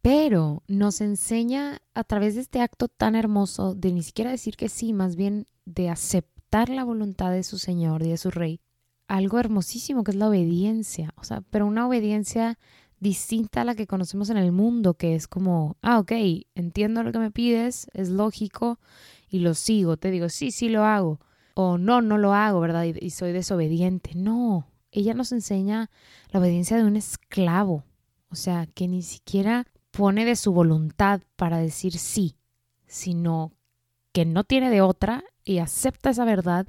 Pero 0.01 0.63
nos 0.67 1.01
enseña 1.01 1.81
a 1.93 2.03
través 2.03 2.35
de 2.35 2.41
este 2.41 2.61
acto 2.61 2.87
tan 2.87 3.15
hermoso 3.15 3.75
de 3.75 3.91
ni 3.91 4.01
siquiera 4.01 4.31
decir 4.31 4.55
que 4.55 4.69
sí, 4.69 4.93
más 4.93 5.15
bien 5.15 5.45
de 5.65 5.89
aceptar 5.89 6.69
la 6.69 6.83
voluntad 6.83 7.31
de 7.31 7.43
su 7.43 7.59
Señor 7.59 8.01
y 8.01 8.09
de 8.09 8.17
su 8.17 8.31
Rey, 8.31 8.61
algo 9.07 9.39
hermosísimo 9.39 10.03
que 10.03 10.11
es 10.11 10.17
la 10.17 10.29
obediencia, 10.29 11.13
o 11.17 11.23
sea, 11.23 11.41
pero 11.49 11.65
una 11.65 11.87
obediencia 11.87 12.57
distinta 12.99 13.61
a 13.61 13.65
la 13.65 13.75
que 13.75 13.87
conocemos 13.87 14.29
en 14.29 14.37
el 14.37 14.51
mundo, 14.51 14.95
que 14.95 15.15
es 15.15 15.27
como, 15.27 15.77
ah, 15.81 15.99
ok, 15.99 16.11
entiendo 16.55 17.03
lo 17.03 17.11
que 17.11 17.19
me 17.19 17.31
pides, 17.31 17.87
es 17.93 18.09
lógico 18.09 18.79
y 19.29 19.39
lo 19.39 19.53
sigo. 19.53 19.97
Te 19.97 20.11
digo, 20.11 20.29
sí, 20.29 20.51
sí 20.51 20.69
lo 20.69 20.83
hago. 20.83 21.19
O 21.53 21.77
no, 21.77 22.01
no 22.01 22.17
lo 22.17 22.33
hago, 22.33 22.59
¿verdad? 22.59 22.83
Y, 22.83 23.09
soy 23.09 23.31
desobediente. 23.31 24.11
No, 24.15 24.67
ella 24.91 25.13
nos 25.13 25.31
enseña 25.31 25.89
la 26.31 26.39
obediencia 26.39 26.77
de 26.77 26.83
un 26.83 26.95
esclavo. 26.95 27.83
O 28.29 28.35
sea, 28.35 28.67
que 28.67 28.87
ni 28.87 29.01
siquiera 29.01 29.65
pone 29.91 30.25
de 30.25 30.35
su 30.35 30.53
voluntad 30.53 31.21
para 31.35 31.57
decir 31.57 31.93
sí, 31.97 32.35
sino 32.85 33.53
que 34.11 34.25
no 34.25 34.43
tiene 34.43 34.69
de 34.69 34.81
otra 34.81 35.23
y 35.43 35.59
acepta 35.59 36.11
esa 36.11 36.25
verdad 36.25 36.67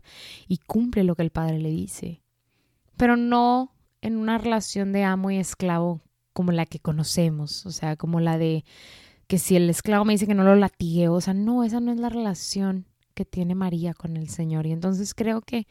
y 0.49 0.59
cumple 0.59 1.05
lo 1.05 1.15
que 1.15 1.23
el 1.23 1.31
padre 1.31 1.59
le 1.59 1.71
dice. 1.71 2.23
Pero 2.97 3.17
no 3.17 3.75
en 4.01 4.17
una 4.17 4.39
relación 4.39 4.93
de 4.93 5.05
amo 5.05 5.31
y 5.31 5.37
esclavo 5.37 6.01
como 6.33 6.53
la 6.53 6.67
que 6.67 6.79
conocemos, 6.79 7.67
o 7.67 7.73
sea, 7.73 7.97
como 7.97 8.21
la 8.21 8.39
de 8.39 8.65
que 9.27 9.39
si 9.39 9.57
el 9.57 9.71
esclavo 9.71 10.05
me 10.05 10.15
dice 10.15 10.27
que 10.27 10.35
no 10.35 10.45
lo 10.45 10.57
latigue, 10.57 11.09
o 11.09 11.21
sea, 11.21 11.35
no, 11.35 11.63
esa 11.63 11.81
no 11.81 11.93
es 11.93 12.01
la 12.01 12.09
relación 12.09 12.87
que 13.15 13.25
tiene 13.25 13.55
María 13.55 13.95
con 13.95 14.17
el 14.17 14.29
Señor. 14.29 14.67
Y 14.67 14.73
entonces 14.73 15.15
creo 15.15 15.41
que 15.41 15.67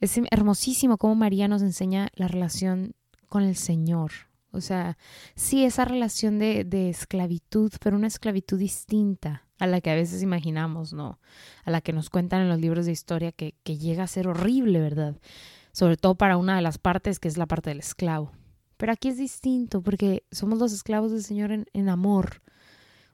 es 0.00 0.18
hermosísimo 0.30 0.96
cómo 0.96 1.14
María 1.14 1.48
nos 1.48 1.62
enseña 1.62 2.08
la 2.14 2.28
relación 2.28 2.94
con 3.28 3.42
el 3.42 3.56
Señor. 3.56 4.12
O 4.52 4.60
sea, 4.60 4.96
sí, 5.34 5.64
esa 5.64 5.84
relación 5.84 6.38
de, 6.38 6.64
de 6.64 6.88
esclavitud, 6.88 7.72
pero 7.82 7.96
una 7.96 8.06
esclavitud 8.06 8.58
distinta 8.58 9.44
a 9.58 9.66
la 9.66 9.80
que 9.80 9.90
a 9.90 9.94
veces 9.94 10.22
imaginamos, 10.22 10.92
¿no? 10.92 11.18
A 11.64 11.70
la 11.70 11.80
que 11.80 11.92
nos 11.92 12.08
cuentan 12.10 12.42
en 12.42 12.48
los 12.48 12.60
libros 12.60 12.86
de 12.86 12.92
historia 12.92 13.32
que, 13.32 13.54
que 13.64 13.76
llega 13.76 14.04
a 14.04 14.06
ser 14.06 14.28
horrible, 14.28 14.80
¿verdad? 14.80 15.16
Sobre 15.72 15.96
todo 15.96 16.14
para 16.14 16.36
una 16.36 16.56
de 16.56 16.62
las 16.62 16.78
partes 16.78 17.18
que 17.18 17.28
es 17.28 17.36
la 17.36 17.46
parte 17.46 17.70
del 17.70 17.80
esclavo. 17.80 18.32
Pero 18.76 18.92
aquí 18.92 19.08
es 19.08 19.18
distinto 19.18 19.82
porque 19.82 20.24
somos 20.30 20.58
los 20.58 20.72
esclavos 20.72 21.12
del 21.12 21.22
Señor 21.22 21.52
en, 21.52 21.88
amor. 21.88 22.42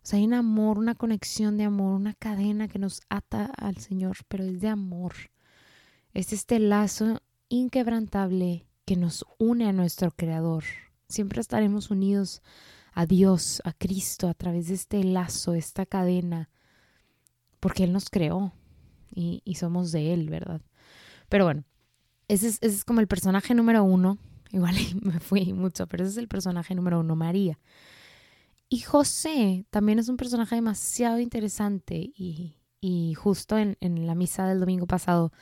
O 0.02 0.06
sea, 0.06 0.18
hay 0.18 0.24
un 0.24 0.34
amor, 0.34 0.78
una 0.78 0.94
conexión 0.94 1.58
de 1.58 1.64
amor, 1.64 1.94
una 1.94 2.14
cadena 2.14 2.68
que 2.68 2.78
nos 2.78 3.02
ata 3.10 3.44
al 3.44 3.76
Señor, 3.76 4.16
pero 4.28 4.44
es 4.44 4.60
de 4.60 4.68
amor. 4.68 5.14
Es 6.14 6.32
este 6.32 6.58
lazo 6.58 7.20
inquebrantable 7.48 8.66
que 8.86 8.96
nos 8.96 9.24
une 9.38 9.68
a 9.68 9.72
nuestro 9.72 10.10
Creador. 10.10 10.64
Siempre 11.08 11.40
estaremos 11.40 11.90
unidos 11.90 12.42
a 12.92 13.06
Dios, 13.06 13.60
a 13.64 13.72
Cristo, 13.72 14.28
a 14.28 14.34
través 14.34 14.68
de 14.68 14.74
este 14.74 15.04
lazo, 15.04 15.54
esta 15.54 15.86
cadena, 15.86 16.48
porque 17.60 17.84
Él 17.84 17.92
nos 17.92 18.08
creó 18.08 18.52
y, 19.14 19.42
somos 19.56 19.92
de 19.92 20.14
Él, 20.14 20.30
¿verdad? 20.30 20.62
Pero 21.28 21.44
bueno, 21.44 21.64
ese 22.28 22.48
es, 22.48 22.58
ese 22.62 22.76
es 22.76 22.84
como 22.84 23.00
el 23.00 23.06
personaje 23.06 23.54
número 23.54 23.84
uno. 23.84 24.18
Igual 24.52 24.74
me 25.02 25.20
fui 25.20 25.52
mucho, 25.52 25.86
pero 25.86 26.04
ese 26.04 26.12
es 26.12 26.18
el 26.18 26.28
personaje 26.28 26.74
número 26.74 27.00
uno, 27.00 27.16
María. 27.16 27.58
Y 28.68 28.80
José 28.80 29.66
también 29.70 29.98
es 29.98 30.08
un 30.08 30.16
personaje 30.16 30.54
demasiado 30.54 31.18
interesante 31.18 32.12
y, 32.16 32.56
justo 33.16 33.58
en, 33.58 33.76
la 34.06 34.14
misa 34.14 34.46
del 34.46 34.60
domingo 34.60 34.86
pasado 34.86 35.32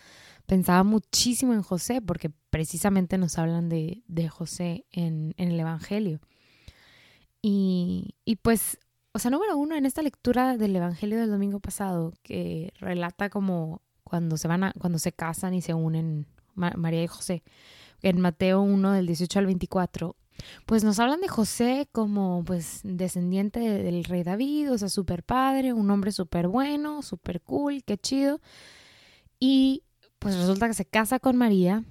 pensaba 0.46 0.82
muchísimo 0.82 1.52
en 1.52 1.60
José 1.60 2.00
porque 2.00 2.30
precisamente 2.50 3.18
nos 3.18 3.36
hablan 3.38 3.68
de, 3.68 4.02
José 4.30 4.86
en, 4.90 5.34
el 5.36 5.60
Evangelio. 5.60 6.20
Y, 7.42 8.14
y, 8.24 8.36
pues, 8.36 8.78
o 9.12 9.18
sea, 9.18 9.30
número 9.30 9.58
uno, 9.58 9.76
en 9.76 9.84
esta 9.84 10.00
lectura 10.00 10.56
del 10.56 10.74
Evangelio 10.74 11.18
del 11.18 11.30
domingo 11.30 11.60
pasado, 11.60 12.14
que 12.22 12.72
relata 12.80 13.28
como 13.28 13.82
cuando 14.04 14.38
se 14.38 14.48
van 14.48 14.64
a, 14.64 14.72
cuando 14.72 14.98
se 14.98 15.12
casan 15.12 15.52
y 15.52 15.60
se 15.60 15.74
unen 15.74 16.26
María 16.54 17.04
y 17.04 17.06
José, 17.06 17.42
en 18.02 18.20
Mateo 18.20 18.60
1 18.62 18.92
del 18.92 19.06
18 19.06 19.38
al 19.38 19.46
24, 19.46 20.16
pues 20.66 20.84
nos 20.84 20.98
hablan 21.00 21.20
de 21.20 21.28
José 21.28 21.88
como 21.92 22.44
pues 22.44 22.80
descendiente 22.84 23.60
del 23.60 24.04
rey 24.04 24.22
David, 24.22 24.72
o 24.72 24.78
sea, 24.78 24.88
súper 24.88 25.22
padre, 25.22 25.72
un 25.72 25.90
hombre 25.90 26.12
súper 26.12 26.48
bueno, 26.48 27.02
súper 27.02 27.40
cool, 27.40 27.82
qué 27.84 27.98
chido. 27.98 28.40
Y 29.40 29.84
pues 30.18 30.36
resulta 30.36 30.68
que 30.68 30.74
se 30.74 30.84
casa 30.84 31.18
con 31.18 31.36
María, 31.36 31.84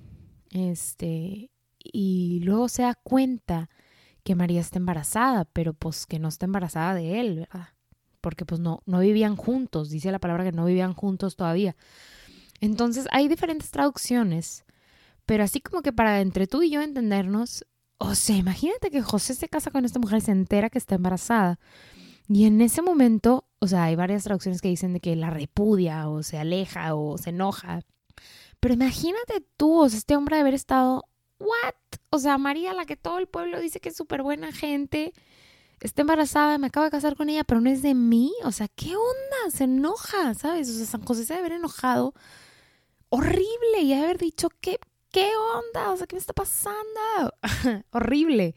este, 0.52 1.52
y 1.80 2.42
luego 2.44 2.70
se 2.70 2.84
da 2.84 2.96
cuenta 2.96 3.70
que 4.24 4.36
María 4.36 4.62
está 4.62 4.80
embarazada, 4.80 5.46
pero 5.46 5.74
pues 5.74 6.06
que 6.06 6.20
no 6.20 6.28
está 6.28 6.46
embarazada 6.46 6.94
de 6.94 7.20
él, 7.22 7.36
¿verdad? 7.40 7.70
Porque 8.20 8.46
pues 8.46 8.60
no, 8.60 8.82
no 8.86 9.00
vivían 9.00 9.36
juntos, 9.38 9.90
dice 9.90 10.12
la 10.12 10.20
palabra 10.20 10.44
que 10.44 10.52
no 10.52 10.66
vivían 10.66 10.94
juntos 10.94 11.36
todavía. 11.36 11.76
Entonces 12.60 13.08
hay 13.12 13.28
diferentes 13.28 13.72
traducciones, 13.72 14.66
pero 15.28 15.44
así 15.44 15.60
como 15.60 15.82
que 15.84 15.92
para 15.92 16.22
entre 16.22 16.48
tú 16.48 16.64
y 16.64 16.72
yo 16.72 16.82
entendernos, 16.82 17.66
o 17.98 18.16
sea, 18.16 18.38
imagínate 18.38 18.90
que 18.90 19.02
José 19.02 19.36
se 19.36 19.50
casa 19.50 19.72
con 19.72 19.84
esta 19.84 20.00
mujer 20.00 20.20
y 20.20 20.22
se 20.22 20.32
entera 20.32 20.70
que 20.70 20.78
está 20.78 20.96
embarazada. 20.96 21.60
Y 22.30 22.46
en 22.46 22.62
ese 22.62 22.82
momento, 22.82 23.46
o 23.60 23.68
sea, 23.68 23.84
hay 23.84 23.96
varias 23.98 24.24
traducciones 24.24 24.62
que 24.62 24.70
dicen 24.70 24.94
de 24.94 25.02
que 25.02 25.18
la 25.18 25.30
repudia 25.30 26.08
o 26.08 26.24
se 26.24 26.38
aleja 26.38 26.96
o 26.96 27.18
se 27.18 27.32
enoja. 27.32 27.82
Pero 28.62 28.74
imagínate 28.74 29.46
tú, 29.58 29.82
o 29.82 29.90
sea, 29.90 29.98
este 30.00 30.16
hombre 30.16 30.38
de 30.38 30.42
haber 30.44 30.54
estado, 30.54 31.04
¿what? 31.40 31.76
O 32.10 32.20
sea, 32.20 32.38
María, 32.38 32.74
la 32.74 32.86
que 32.86 32.96
todo 32.96 33.20
el 33.20 33.28
pueblo 33.28 33.60
dice 33.60 33.82
que 33.82 33.90
es 33.90 33.98
súper 33.98 34.24
buena 34.24 34.54
gente, 34.54 35.14
está 35.82 36.04
embarazada, 36.04 36.58
me 36.58 36.68
acabo 36.68 36.86
de 36.86 36.92
casar 36.92 37.18
con 37.18 37.28
ella, 37.30 37.44
pero 37.44 37.60
no 37.60 37.70
es 37.70 37.82
de 37.82 37.96
mí. 37.96 38.32
O 38.46 38.54
sea, 38.54 38.70
¿qué 38.70 38.96
onda? 38.96 39.52
Se 39.52 39.66
enoja, 39.66 40.34
¿sabes? 40.36 40.70
O 40.70 40.74
sea, 40.74 40.86
San 40.86 41.04
José 41.04 41.26
se 41.26 41.34
debe 41.34 41.48
haber 41.48 41.60
enojado 41.60 42.14
horrible 43.10 43.82
y 43.84 43.94
haber 43.94 44.18
dicho, 44.18 44.50
¿qué, 44.62 44.80
¿qué 45.12 45.30
onda? 45.56 45.92
O 45.92 45.98
sea, 45.98 46.08
¿qué 46.08 46.16
me 46.16 46.20
está 46.20 46.34
pasando? 46.34 47.34
Horrible. 47.92 48.56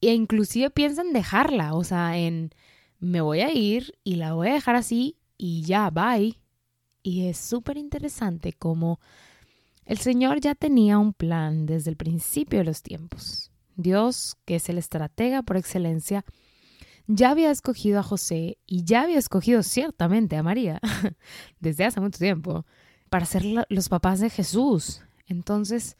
E 0.00 0.14
inclusive 0.14 0.70
piensa 0.70 1.02
en 1.02 1.12
dejarla, 1.12 1.74
o 1.74 1.84
sea, 1.84 2.16
en 2.16 2.52
me 2.98 3.20
voy 3.20 3.40
a 3.40 3.52
ir 3.52 3.98
y 4.04 4.16
la 4.16 4.34
voy 4.34 4.48
a 4.48 4.54
dejar 4.54 4.76
así 4.76 5.16
y 5.36 5.62
ya, 5.62 5.90
bye. 5.90 6.38
Y 7.02 7.28
es 7.28 7.38
súper 7.38 7.76
interesante 7.76 8.52
como 8.52 9.00
el 9.84 9.98
Señor 9.98 10.40
ya 10.40 10.54
tenía 10.54 10.98
un 10.98 11.12
plan 11.12 11.66
desde 11.66 11.90
el 11.90 11.96
principio 11.96 12.58
de 12.58 12.66
los 12.66 12.82
tiempos. 12.82 13.50
Dios, 13.76 14.36
que 14.44 14.56
es 14.56 14.68
el 14.68 14.78
estratega 14.78 15.42
por 15.42 15.56
excelencia, 15.56 16.24
ya 17.06 17.30
había 17.30 17.50
escogido 17.50 17.98
a 17.98 18.04
José 18.04 18.58
y 18.66 18.84
ya 18.84 19.02
había 19.02 19.18
escogido 19.18 19.62
ciertamente 19.62 20.36
a 20.36 20.42
María 20.42 20.80
desde 21.60 21.84
hace 21.84 22.00
mucho 22.00 22.18
tiempo 22.18 22.66
para 23.08 23.26
ser 23.26 23.44
los 23.68 23.88
papás 23.88 24.20
de 24.20 24.30
Jesús. 24.30 25.02
Entonces, 25.30 25.96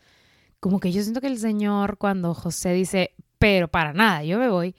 como 0.58 0.80
que 0.80 0.92
yo 0.92 1.02
siento 1.02 1.20
que 1.20 1.28
el 1.28 1.38
Señor, 1.38 1.96
cuando 1.98 2.34
José 2.34 2.72
dice, 2.72 3.14
pero 3.38 3.68
para 3.68 3.92
nada, 3.92 4.24
yo 4.24 4.38
me 4.38 4.48
voy, 4.48 4.74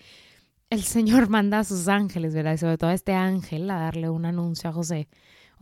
el 0.69 0.83
Señor 0.83 1.29
manda 1.29 1.59
a 1.59 1.63
sus 1.63 1.87
ángeles, 1.87 2.35
¿verdad? 2.35 2.53
Y 2.53 2.57
sobre 2.57 2.77
todo 2.77 2.89
a 2.89 2.93
este 2.93 3.13
ángel 3.13 3.69
a 3.71 3.79
darle 3.79 4.09
un 4.09 4.25
anuncio 4.25 4.69
a 4.69 4.73
José 4.73 5.07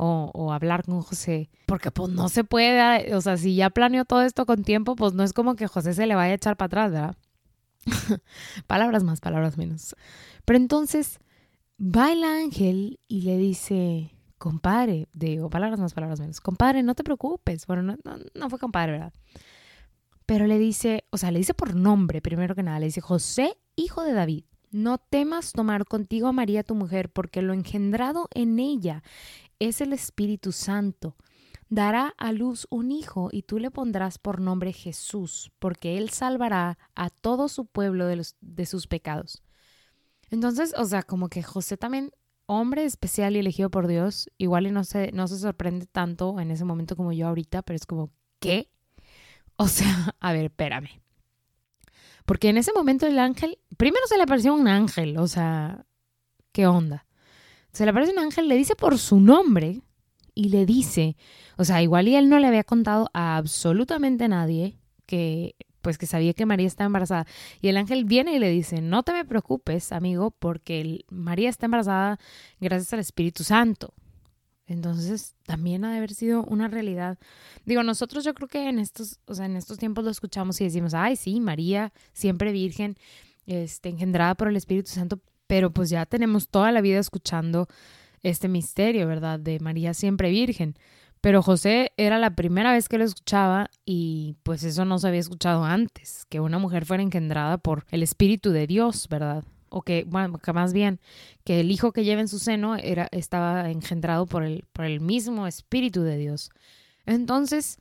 o, 0.01 0.53
hablar 0.53 0.85
con 0.85 1.01
José, 1.01 1.49
porque 1.65 1.91
pues 1.91 2.09
no 2.09 2.29
se 2.29 2.45
puede, 2.45 3.13
o 3.15 3.19
sea, 3.19 3.35
si 3.35 3.55
ya 3.55 3.69
planeó 3.69 4.05
todo 4.05 4.21
esto 4.21 4.45
con 4.45 4.63
tiempo, 4.63 4.95
pues 4.95 5.13
no 5.13 5.23
es 5.23 5.33
como 5.33 5.55
que 5.55 5.67
José 5.67 5.93
se 5.93 6.07
le 6.07 6.15
vaya 6.15 6.31
a 6.31 6.35
echar 6.35 6.55
para 6.55 6.67
atrás, 6.67 6.91
¿verdad? 6.93 7.17
palabras 8.67 9.03
más, 9.03 9.19
palabras 9.19 9.57
menos. 9.57 9.97
Pero 10.45 10.57
entonces 10.57 11.19
va 11.81 12.13
el 12.13 12.23
ángel 12.23 13.01
y 13.09 13.23
le 13.23 13.37
dice, 13.37 14.15
compadre, 14.39 15.07
digo, 15.13 15.49
palabras 15.49 15.79
más, 15.79 15.93
palabras 15.93 16.19
menos, 16.19 16.41
compadre, 16.41 16.81
no 16.81 16.95
te 16.95 17.03
preocupes. 17.03 17.67
Bueno, 17.67 17.83
no, 17.83 17.97
no, 18.33 18.49
fue 18.49 18.57
compadre, 18.57 18.93
¿verdad? 18.93 19.13
Pero 20.25 20.47
le 20.47 20.57
dice, 20.57 21.05
o 21.11 21.17
sea, 21.17 21.29
le 21.29 21.39
dice 21.39 21.53
por 21.53 21.75
nombre, 21.75 22.21
primero 22.21 22.55
que 22.55 22.63
nada, 22.63 22.79
le 22.79 22.87
dice, 22.87 23.01
José, 23.01 23.57
hijo 23.75 24.03
de 24.03 24.13
David, 24.13 24.45
no 24.71 24.97
temas 24.97 25.51
tomar 25.51 25.85
contigo 25.85 26.27
a 26.27 26.31
María 26.31 26.63
tu 26.63 26.73
mujer, 26.73 27.11
porque 27.11 27.41
lo 27.41 27.53
engendrado 27.53 28.27
en 28.33 28.59
ella 28.59 29.03
es 29.59 29.81
el 29.81 29.93
Espíritu 29.93 30.51
Santo. 30.51 31.15
Dará 31.69 32.15
a 32.17 32.31
luz 32.31 32.65
un 32.71 32.91
hijo 32.91 33.29
y 33.31 33.43
tú 33.43 33.59
le 33.59 33.69
pondrás 33.69 34.17
por 34.17 34.41
nombre 34.41 34.73
Jesús, 34.73 35.51
porque 35.59 35.97
él 35.97 36.09
salvará 36.09 36.79
a 36.95 37.09
todo 37.09 37.47
su 37.47 37.65
pueblo 37.65 38.07
de, 38.07 38.15
los, 38.15 38.35
de 38.41 38.65
sus 38.65 38.87
pecados. 38.87 39.43
Entonces, 40.31 40.73
o 40.77 40.85
sea, 40.85 41.03
como 41.03 41.29
que 41.29 41.43
José 41.43 41.77
también 41.77 42.11
hombre 42.49 42.83
especial 42.83 43.35
y 43.35 43.39
elegido 43.39 43.69
por 43.69 43.87
Dios, 43.87 44.27
igual 44.39 44.65
y 44.65 44.71
no 44.71 44.83
se, 44.83 45.11
no 45.11 45.27
se 45.27 45.37
sorprende 45.37 45.85
tanto 45.85 46.39
en 46.39 46.49
ese 46.49 46.65
momento 46.65 46.95
como 46.95 47.13
yo 47.13 47.27
ahorita, 47.27 47.61
pero 47.61 47.75
es 47.75 47.85
como, 47.85 48.09
¿qué? 48.39 48.71
O 49.55 49.67
sea, 49.67 50.15
a 50.19 50.33
ver, 50.33 50.45
espérame. 50.45 50.89
Porque 52.25 52.49
en 52.49 52.57
ese 52.57 52.73
momento 52.73 53.05
el 53.05 53.19
ángel, 53.19 53.59
primero 53.77 54.05
se 54.07 54.17
le 54.17 54.23
apareció 54.23 54.55
un 54.55 54.67
ángel, 54.67 55.17
o 55.19 55.27
sea, 55.27 55.85
¿qué 56.51 56.65
onda? 56.65 57.05
Se 57.71 57.83
le 57.85 57.91
aparece 57.91 58.13
un 58.13 58.19
ángel, 58.19 58.47
le 58.47 58.55
dice 58.55 58.75
por 58.75 58.97
su 58.97 59.19
nombre 59.19 59.83
y 60.33 60.49
le 60.49 60.65
dice, 60.65 61.17
o 61.57 61.65
sea, 61.65 61.83
igual 61.83 62.07
y 62.07 62.15
él 62.15 62.29
no 62.29 62.39
le 62.39 62.47
había 62.47 62.63
contado 62.63 63.11
a 63.13 63.37
absolutamente 63.37 64.27
nadie 64.27 64.79
que 65.05 65.55
pues 65.81 65.97
que 65.97 66.05
sabía 66.05 66.33
que 66.33 66.45
María 66.45 66.67
está 66.67 66.85
embarazada. 66.85 67.25
Y 67.61 67.69
el 67.69 67.77
ángel 67.77 68.05
viene 68.05 68.35
y 68.35 68.39
le 68.39 68.49
dice, 68.49 68.81
no 68.81 69.03
te 69.03 69.13
me 69.13 69.25
preocupes, 69.25 69.91
amigo, 69.91 70.31
porque 70.31 71.05
María 71.09 71.49
está 71.49 71.65
embarazada 71.65 72.19
gracias 72.59 72.93
al 72.93 72.99
Espíritu 72.99 73.43
Santo. 73.43 73.93
Entonces, 74.69 75.35
también 75.45 75.83
ha 75.83 75.91
de 75.91 75.97
haber 75.97 76.13
sido 76.13 76.43
una 76.43 76.67
realidad. 76.67 77.17
Digo, 77.65 77.81
nosotros 77.81 78.23
yo 78.23 78.35
creo 78.35 78.47
que 78.47 78.69
en 78.69 78.77
estos, 78.77 79.19
o 79.25 79.33
sea, 79.33 79.45
en 79.45 79.55
estos 79.55 79.79
tiempos 79.79 80.03
lo 80.03 80.11
escuchamos 80.11 80.61
y 80.61 80.65
decimos, 80.65 80.93
ay, 80.93 81.15
sí, 81.15 81.39
María, 81.39 81.91
siempre 82.13 82.51
virgen, 82.51 82.95
este, 83.47 83.89
engendrada 83.89 84.35
por 84.35 84.47
el 84.47 84.55
Espíritu 84.55 84.91
Santo, 84.91 85.19
pero 85.47 85.71
pues 85.71 85.89
ya 85.89 86.05
tenemos 86.05 86.49
toda 86.49 86.71
la 86.71 86.81
vida 86.81 86.99
escuchando 86.99 87.67
este 88.21 88.47
misterio, 88.47 89.07
¿verdad? 89.07 89.39
De 89.39 89.59
María 89.59 89.95
siempre 89.95 90.29
virgen. 90.29 90.75
Pero 91.21 91.43
José 91.43 91.91
era 91.97 92.17
la 92.17 92.35
primera 92.35 92.71
vez 92.71 92.87
que 92.87 92.97
lo 92.97 93.03
escuchaba 93.03 93.69
y 93.85 94.35
pues 94.43 94.63
eso 94.63 94.85
no 94.85 94.99
se 94.99 95.07
había 95.07 95.19
escuchado 95.19 95.65
antes, 95.65 96.25
que 96.29 96.39
una 96.39 96.59
mujer 96.59 96.85
fuera 96.85 97.03
engendrada 97.03 97.57
por 97.57 97.85
el 97.91 98.03
Espíritu 98.03 98.51
de 98.51 98.67
Dios, 98.67 99.07
¿verdad? 99.09 99.43
O 99.69 99.81
que, 99.81 100.05
bueno, 100.07 100.37
que 100.37 100.53
más 100.53 100.71
bien, 100.71 100.99
que 101.43 101.59
el 101.59 101.71
hijo 101.71 101.91
que 101.91 102.05
lleva 102.05 102.21
en 102.21 102.29
su 102.29 102.39
seno 102.39 102.75
era, 102.77 103.09
estaba 103.11 103.69
engendrado 103.69 104.25
por 104.25 104.43
el, 104.43 104.65
por 104.71 104.85
el 104.85 105.01
mismo 105.01 105.45
Espíritu 105.45 106.03
de 106.03 106.17
Dios. 106.17 106.51
Entonces, 107.05 107.79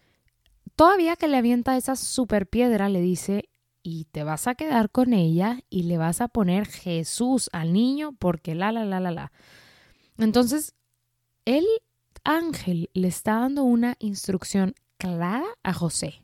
todavía 0.75 1.17
que 1.17 1.29
le 1.29 1.37
avienta 1.37 1.77
esa 1.77 1.95
super 1.95 2.47
piedra, 2.49 2.89
le 2.89 3.01
dice, 3.01 3.49
y 3.83 4.05
te 4.07 4.25
vas 4.25 4.49
a 4.49 4.55
quedar 4.55 4.91
con 4.91 5.13
ella 5.13 5.61
y 5.71 5.85
le 5.85 5.97
vas 5.97 6.21
a 6.21 6.29
poner 6.29 6.67
Jesús 6.67 7.49
al 7.53 7.73
niño 7.73 8.13
porque 8.19 8.55
la, 8.55 8.73
la, 8.73 8.85
la, 8.85 9.01
la, 9.01 9.13
la. 9.13 9.33
Entonces, 10.19 10.75
él 11.45 11.65
ángel 12.25 12.91
le 12.95 13.09
está 13.09 13.41
dando 13.41 13.63
una 13.65 13.97
instrucción 13.99 14.75
clara 14.99 15.45
a 15.63 15.73
José. 15.73 16.23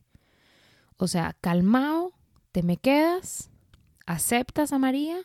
O 0.96 1.06
sea, 1.06 1.36
calmao, 1.40 2.12
te 2.52 2.62
me 2.62 2.76
quedas, 2.76 3.50
aceptas 4.06 4.72
a 4.72 4.78
María 4.78 5.18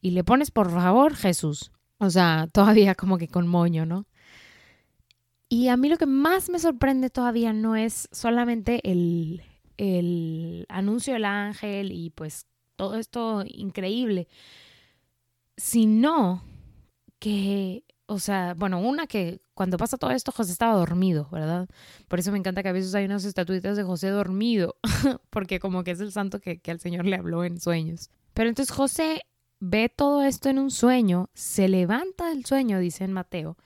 y 0.00 0.10
le 0.10 0.24
pones 0.24 0.50
por 0.50 0.70
favor 0.70 1.14
Jesús. 1.14 1.72
O 1.98 2.10
sea, 2.10 2.48
todavía 2.52 2.94
como 2.94 3.18
que 3.18 3.28
con 3.28 3.46
moño, 3.46 3.86
¿no? 3.86 4.06
Y 5.48 5.68
a 5.68 5.76
mí 5.76 5.88
lo 5.88 5.98
que 5.98 6.06
más 6.06 6.48
me 6.48 6.58
sorprende 6.58 7.10
todavía 7.10 7.52
no 7.52 7.76
es 7.76 8.08
solamente 8.10 8.80
el, 8.90 9.42
el 9.76 10.64
anuncio 10.70 11.12
del 11.12 11.26
ángel 11.26 11.92
y 11.92 12.08
pues 12.10 12.46
todo 12.76 12.96
esto 12.96 13.44
increíble, 13.46 14.28
sino 15.58 16.42
que, 17.18 17.84
o 18.06 18.18
sea, 18.18 18.54
bueno, 18.54 18.80
una 18.80 19.06
que 19.06 19.41
cuando 19.54 19.76
pasa 19.76 19.98
todo 19.98 20.10
esto 20.10 20.32
José 20.32 20.52
estaba 20.52 20.74
dormido, 20.74 21.28
¿verdad? 21.30 21.68
Por 22.08 22.18
eso 22.18 22.32
me 22.32 22.38
encanta 22.38 22.62
que 22.62 22.68
a 22.68 22.72
veces 22.72 22.94
hay 22.94 23.04
unas 23.04 23.24
estatuitas 23.24 23.76
de 23.76 23.82
José 23.82 24.08
dormido, 24.08 24.76
porque 25.30 25.60
como 25.60 25.84
que 25.84 25.92
es 25.92 26.00
el 26.00 26.12
santo 26.12 26.40
que, 26.40 26.60
que 26.60 26.70
al 26.70 26.80
Señor 26.80 27.06
le 27.06 27.16
habló 27.16 27.44
en 27.44 27.60
sueños. 27.60 28.10
Pero 28.34 28.48
entonces 28.48 28.74
José 28.74 29.22
ve 29.60 29.88
todo 29.88 30.22
esto 30.22 30.48
en 30.48 30.58
un 30.58 30.70
sueño, 30.70 31.30
se 31.34 31.68
levanta 31.68 32.28
del 32.28 32.44
sueño, 32.44 32.78
dice 32.78 33.04
en 33.04 33.12
Mateo, 33.12 33.56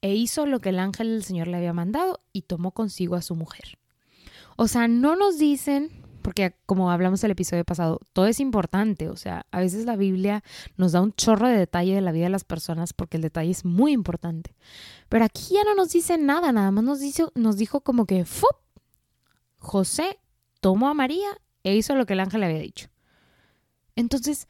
e 0.00 0.14
hizo 0.14 0.46
lo 0.46 0.60
que 0.60 0.68
el 0.68 0.78
ángel 0.78 1.08
del 1.08 1.24
Señor 1.24 1.48
le 1.48 1.56
había 1.56 1.72
mandado 1.72 2.20
y 2.32 2.42
tomó 2.42 2.72
consigo 2.72 3.16
a 3.16 3.22
su 3.22 3.34
mujer. 3.34 3.78
O 4.56 4.68
sea, 4.68 4.86
no 4.88 5.16
nos 5.16 5.38
dicen, 5.38 5.90
porque 6.26 6.56
como 6.66 6.90
hablamos 6.90 7.22
el 7.22 7.30
episodio 7.30 7.64
pasado, 7.64 8.00
todo 8.12 8.26
es 8.26 8.40
importante, 8.40 9.08
o 9.08 9.14
sea, 9.14 9.46
a 9.52 9.60
veces 9.60 9.84
la 9.84 9.94
Biblia 9.94 10.42
nos 10.76 10.90
da 10.90 11.00
un 11.00 11.12
chorro 11.12 11.46
de 11.46 11.56
detalle 11.56 11.94
de 11.94 12.00
la 12.00 12.10
vida 12.10 12.24
de 12.24 12.30
las 12.30 12.42
personas 12.42 12.92
porque 12.92 13.16
el 13.16 13.22
detalle 13.22 13.52
es 13.52 13.64
muy 13.64 13.92
importante. 13.92 14.56
Pero 15.08 15.24
aquí 15.24 15.54
ya 15.54 15.62
no 15.62 15.76
nos 15.76 15.90
dice 15.90 16.18
nada, 16.18 16.50
nada 16.50 16.72
más 16.72 16.82
nos, 16.82 16.98
dice, 16.98 17.26
nos 17.36 17.56
dijo 17.56 17.80
como 17.82 18.06
que 18.06 18.24
¡fup! 18.24 18.56
José 19.60 20.18
tomó 20.60 20.88
a 20.88 20.94
María 20.94 21.28
e 21.62 21.76
hizo 21.76 21.94
lo 21.94 22.06
que 22.06 22.14
el 22.14 22.18
ángel 22.18 22.40
le 22.40 22.46
había 22.46 22.58
dicho. 22.58 22.88
Entonces, 23.94 24.48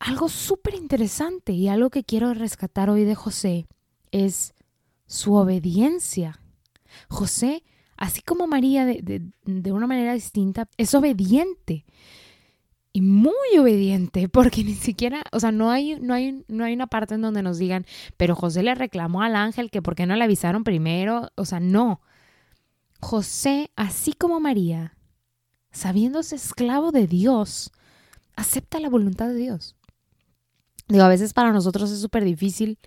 algo 0.00 0.28
súper 0.28 0.74
interesante 0.74 1.52
y 1.52 1.68
algo 1.68 1.90
que 1.90 2.02
quiero 2.02 2.34
rescatar 2.34 2.90
hoy 2.90 3.04
de 3.04 3.14
José 3.14 3.68
es 4.10 4.52
su 5.06 5.34
obediencia. 5.34 6.42
José, 7.08 7.62
así 7.98 8.22
como 8.22 8.46
María 8.46 8.86
de, 8.86 9.72
una 9.72 9.86
manera 9.86 10.14
distinta, 10.14 10.68
es 10.76 10.94
obediente 10.94 11.84
y 12.92 13.02
muy 13.02 13.58
obediente, 13.58 14.28
porque 14.28 14.64
ni 14.64 14.74
siquiera, 14.74 15.22
o 15.32 15.40
sea, 15.40 15.52
no 15.52 15.70
hay, 15.70 15.98
no 16.00 16.14
hay, 16.14 16.44
no 16.48 16.64
hay 16.64 16.72
una 16.72 16.86
parte 16.86 17.14
en 17.14 17.22
donde 17.22 17.42
nos 17.42 17.58
digan, 17.58 17.84
pero 18.16 18.34
José 18.34 18.62
le 18.62 18.74
reclamó 18.74 19.22
al 19.22 19.36
ángel 19.36 19.70
que 19.70 19.82
por 19.82 19.94
qué 19.94 20.06
no 20.06 20.16
le 20.16 20.24
avisaron 20.24 20.64
primero, 20.64 21.30
o 21.34 21.44
sea, 21.44 21.60
no. 21.60 22.00
José, 23.00 23.70
así 23.76 24.12
como 24.12 24.40
María, 24.40 24.96
sabiéndose 25.72 26.36
esclavo 26.36 26.92
de 26.92 27.06
Dios, 27.06 27.72
acepta 28.36 28.80
la 28.80 28.88
voluntad 28.88 29.28
de 29.28 29.34
Dios. 29.34 29.76
Digo, 30.88 31.02
a 31.02 31.08
veces 31.08 31.34
para 31.34 31.52
nosotros 31.52 31.90
es 31.90 32.00
súper 32.00 32.24
difícil 32.24 32.78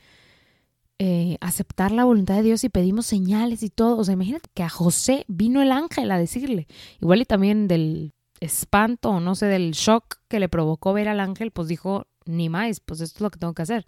eh, 1.03 1.39
aceptar 1.41 1.91
la 1.91 2.03
voluntad 2.03 2.35
de 2.35 2.43
Dios 2.43 2.63
y 2.63 2.69
pedimos 2.69 3.07
señales 3.07 3.63
y 3.63 3.71
todo. 3.71 3.97
O 3.97 4.03
sea, 4.03 4.13
imagínate 4.13 4.51
que 4.53 4.61
a 4.61 4.69
José 4.69 5.25
vino 5.27 5.59
el 5.63 5.71
ángel 5.71 6.11
a 6.11 6.19
decirle, 6.19 6.67
igual 6.99 7.21
y 7.21 7.25
también 7.25 7.67
del 7.67 8.13
espanto 8.39 9.09
o 9.09 9.19
no 9.19 9.33
sé, 9.33 9.47
del 9.47 9.71
shock 9.71 10.17
que 10.27 10.39
le 10.39 10.47
provocó 10.47 10.93
ver 10.93 11.07
al 11.07 11.19
ángel, 11.19 11.49
pues 11.49 11.67
dijo, 11.67 12.05
ni 12.25 12.49
más, 12.49 12.81
pues 12.81 13.01
esto 13.01 13.17
es 13.17 13.21
lo 13.21 13.31
que 13.31 13.39
tengo 13.39 13.55
que 13.55 13.63
hacer. 13.63 13.83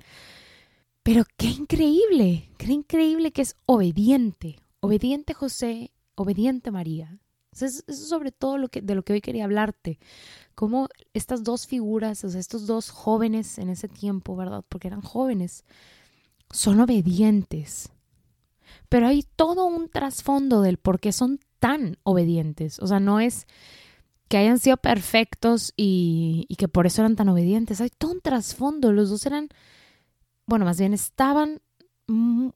Pero 1.04 1.24
qué 1.38 1.50
increíble, 1.50 2.50
qué 2.58 2.72
increíble 2.72 3.32
que 3.32 3.44
es 3.44 3.58
obediente, 3.68 4.56
obediente 4.80 5.36
José, 5.36 5.92
obediente 6.16 6.72
María. 6.72 7.20
Eso 7.52 7.68
es, 7.68 7.86
sobre 7.96 8.32
todo 8.32 8.58
lo 8.58 8.70
que, 8.70 8.82
de 8.82 8.96
lo 8.96 9.04
que 9.04 9.14
hoy 9.14 9.22
quería 9.22 9.44
hablarte. 9.44 10.00
Cómo 10.56 10.88
estas 11.14 11.44
dos 11.44 11.68
figuras, 11.68 12.24
o 12.24 12.30
sea, 12.32 12.40
estos 12.40 12.66
dos 12.66 12.90
jóvenes 12.90 13.60
en 13.60 13.70
ese 13.70 13.88
tiempo, 13.88 14.36
¿verdad? 14.36 14.66
Porque 14.68 14.88
eran 14.88 15.02
jóvenes, 15.02 15.64
son 16.54 16.80
obedientes. 16.80 17.92
Pero 18.88 19.08
hay 19.08 19.26
todo 19.36 19.66
un 19.66 19.90
trasfondo 19.90 20.62
del 20.62 20.78
por 20.78 21.00
qué 21.00 21.12
son 21.12 21.40
tan 21.60 21.98
obedientes. 22.04 22.80
O 22.80 22.88
sea, 22.88 23.00
no 23.00 23.20
es 23.20 23.48
que 24.30 24.38
hayan 24.38 24.60
sido 24.60 24.78
perfectos 24.78 25.74
y, 25.76 26.48
que 26.58 26.68
por 26.68 26.86
eso 26.86 27.02
eran 27.02 27.16
tan 27.16 27.30
obedientes. 27.30 27.82
Hay 27.82 27.90
todo 27.90 28.12
un 28.12 28.22
trasfondo. 28.22 28.94
Los 28.94 29.10
dos 29.10 29.26
eran, 29.26 29.50
bueno, 30.46 30.66
más 30.66 30.80
bien 30.80 30.94
estaban 30.94 31.62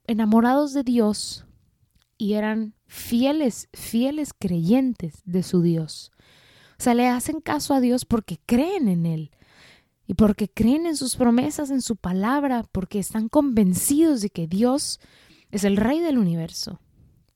enamorados 0.06 0.72
de 0.74 0.84
Dios 0.84 1.44
y 2.16 2.34
eran 2.34 2.74
fieles, 2.86 3.68
fieles 3.72 4.32
creyentes 4.32 5.22
de 5.24 5.42
su 5.42 5.60
Dios. 5.60 6.12
O 6.78 6.82
sea, 6.82 6.94
le 6.94 7.08
hacen 7.08 7.40
caso 7.40 7.74
a 7.74 7.80
Dios 7.80 8.04
porque 8.04 8.38
creen 8.46 8.88
en 8.88 9.06
Él 9.06 9.30
y 10.08 10.14
porque 10.14 10.48
creen 10.48 10.86
en 10.86 10.96
sus 10.96 11.16
promesas, 11.16 11.70
en 11.70 11.82
su 11.82 11.94
palabra, 11.94 12.64
porque 12.72 12.98
están 12.98 13.28
convencidos 13.28 14.22
de 14.22 14.30
que 14.30 14.46
Dios 14.48 15.00
es 15.50 15.64
el 15.64 15.76
rey 15.76 16.00
del 16.00 16.16
universo. 16.16 16.80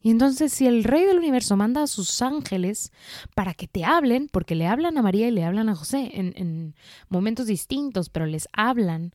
Y 0.01 0.11
entonces 0.11 0.55
si 0.55 0.67
el 0.67 0.83
rey 0.83 1.05
del 1.05 1.19
universo 1.19 1.55
manda 1.55 1.83
a 1.83 1.87
sus 1.87 2.23
ángeles 2.23 2.91
para 3.35 3.53
que 3.53 3.69
te 3.69 3.85
hablen, 3.85 4.27
porque 4.33 4.55
le 4.55 4.67
hablan 4.67 4.97
a 4.97 5.03
María 5.03 5.29
y 5.29 5.33
le 5.33 5.45
hablan 5.45 5.69
a 5.69 5.77
José 5.77 6.13
en, 6.15 6.33
en 6.35 6.75
momentos 7.11 7.47
distintos, 7.47 8.09
pero 8.09 8.25
les 8.25 8.49
hablan, 8.55 9.13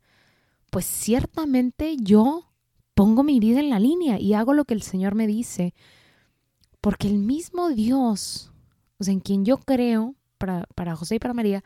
pues 0.69 0.85
ciertamente 0.85 1.97
yo 1.99 2.53
pongo 2.93 3.23
mi 3.23 3.39
vida 3.39 3.59
en 3.59 3.71
la 3.71 3.79
línea 3.79 4.19
y 4.19 4.35
hago 4.35 4.53
lo 4.53 4.65
que 4.65 4.75
el 4.75 4.83
Señor 4.83 5.15
me 5.15 5.25
dice, 5.25 5.73
porque 6.79 7.07
el 7.07 7.17
mismo 7.17 7.69
Dios, 7.69 8.51
o 8.99 9.03
sea, 9.03 9.13
en 9.13 9.19
quien 9.19 9.45
yo 9.45 9.57
creo, 9.57 10.13
para, 10.37 10.67
para 10.75 10.95
José 10.95 11.15
y 11.15 11.19
para 11.19 11.33
María, 11.33 11.63